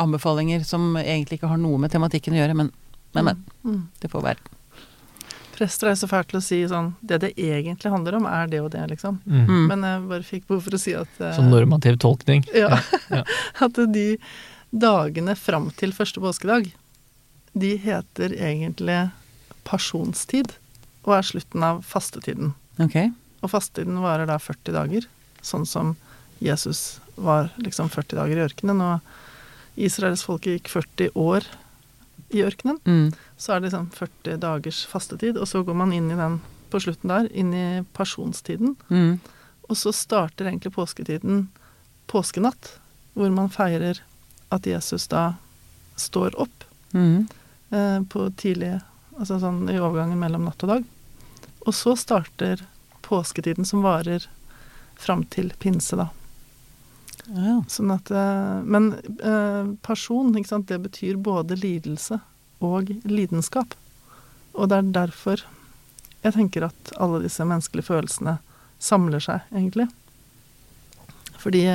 [0.00, 2.70] Anbefalinger som egentlig ikke har noe med tematikken å gjøre, men,
[3.14, 3.42] men, men.
[3.64, 3.80] Mm.
[4.02, 4.50] Det får være.
[5.54, 8.58] Prester er så fælt til å si sånn Det det egentlig handler om, er det
[8.64, 9.20] og det, liksom.
[9.22, 9.44] Mm.
[9.46, 9.66] Mm.
[9.70, 12.42] Men jeg bare fikk behov for å si at eh, Sånn normativ tolkning.
[12.50, 12.80] Ja.
[13.12, 13.22] Ja.
[13.68, 14.06] At de
[14.74, 16.72] dagene fram til første påskedag,
[17.54, 18.98] de heter egentlig
[19.64, 20.56] pasjonstid
[21.04, 22.54] og er slutten av fastetiden.
[22.82, 22.96] Ok.
[23.44, 25.06] Og fastetiden varer da 40 dager,
[25.44, 25.94] sånn som
[26.42, 28.82] Jesus var liksom 40 dager i ørkenen.
[28.82, 31.46] Og Israels folk gikk 40 år
[32.34, 32.80] i ørkenen.
[32.88, 33.12] Mm.
[33.38, 36.40] Så er det liksom 40 dagers fastetid, og så går man inn i den
[36.72, 38.74] på slutten der, inn i pasjonstiden.
[38.90, 39.20] Mm.
[39.68, 41.46] Og så starter egentlig påsketiden
[42.10, 42.74] påskenatt,
[43.14, 44.02] hvor man feirer
[44.52, 45.36] at Jesus da
[46.00, 47.26] står opp Mm.
[47.74, 48.76] Eh, på tidlig
[49.14, 50.86] Altså sånn i overgangen mellom natt og dag.
[51.62, 52.64] Og så starter
[53.06, 54.24] påsketiden som varer
[54.98, 56.08] fram til pinse, da.
[57.30, 57.60] Ja.
[57.70, 58.90] Sånn at eh, Men
[59.22, 62.18] eh, person, ikke sant, det betyr både lidelse
[62.64, 63.78] og lidenskap.
[64.54, 65.46] Og det er derfor
[66.24, 68.38] jeg tenker at alle disse menneskelige følelsene
[68.82, 69.86] samler seg, egentlig.
[71.40, 71.66] Fordi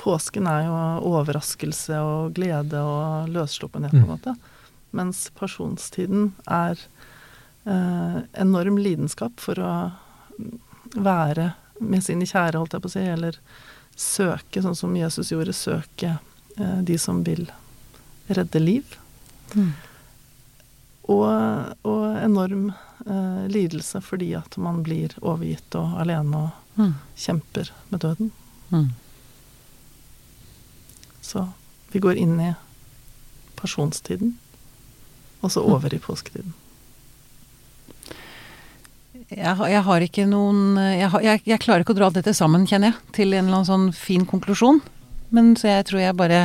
[0.00, 0.78] påsken er jo
[1.12, 4.40] overraskelse og glede og løssluppenhet, på en Mm.
[4.96, 6.80] Mens pasjonstiden er
[7.64, 9.74] eh, enorm lidenskap for å
[10.96, 13.38] være med sine kjære, holdt jeg på å si, eller
[13.96, 16.16] søke, sånn som Jesus gjorde, søke
[16.56, 17.46] eh, de som vil
[18.28, 18.96] redde liv.
[19.54, 19.72] Mm.
[21.10, 21.26] Og,
[21.88, 22.70] og enorm
[23.06, 26.94] eh, lidelse fordi at man blir overgitt og alene og Mm.
[27.16, 28.30] kjemper med døden.
[28.72, 28.88] Mm.
[31.20, 31.48] Så
[31.92, 32.54] vi går inn i
[33.56, 34.38] pasjonstiden,
[35.42, 36.52] og så over i påsketiden.
[39.30, 42.32] Jeg, har- jeg har ikke noen jeg, har, jeg, jeg klarer ikke å dra dette
[42.34, 44.80] sammen, kjenner jeg, til en eller annen sånn fin konklusjon.
[45.30, 46.40] Men så jeg tror jeg bare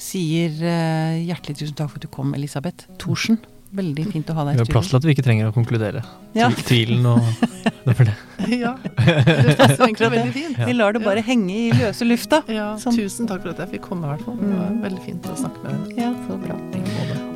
[0.00, 3.38] sier uh, hjertelig tusen takk for at du kom, Elisabeth Thorsen.
[3.72, 6.00] Veldig fint å ha deg Vi har plass til at vi ikke trenger å konkludere.
[6.34, 6.48] Ja.
[6.66, 7.22] Tvilen og
[7.86, 8.16] det for det.
[8.50, 10.58] Ja, det passer egentlig veldig fint.
[10.66, 12.42] Vi lar det bare henge i løse lufta.
[12.52, 12.98] Ja, Sånn.
[12.98, 14.36] Tusen takk for at jeg fikk komme, i hvert fall.
[14.42, 14.82] Det var Mm.
[14.88, 16.02] veldig fint å snakke med deg.
[16.02, 16.58] Ja, så bra.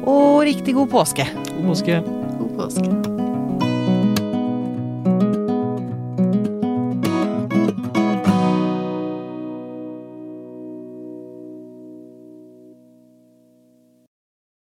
[0.07, 1.27] Og riktig god påske.
[1.57, 2.01] God påske.
[2.39, 3.14] God påske.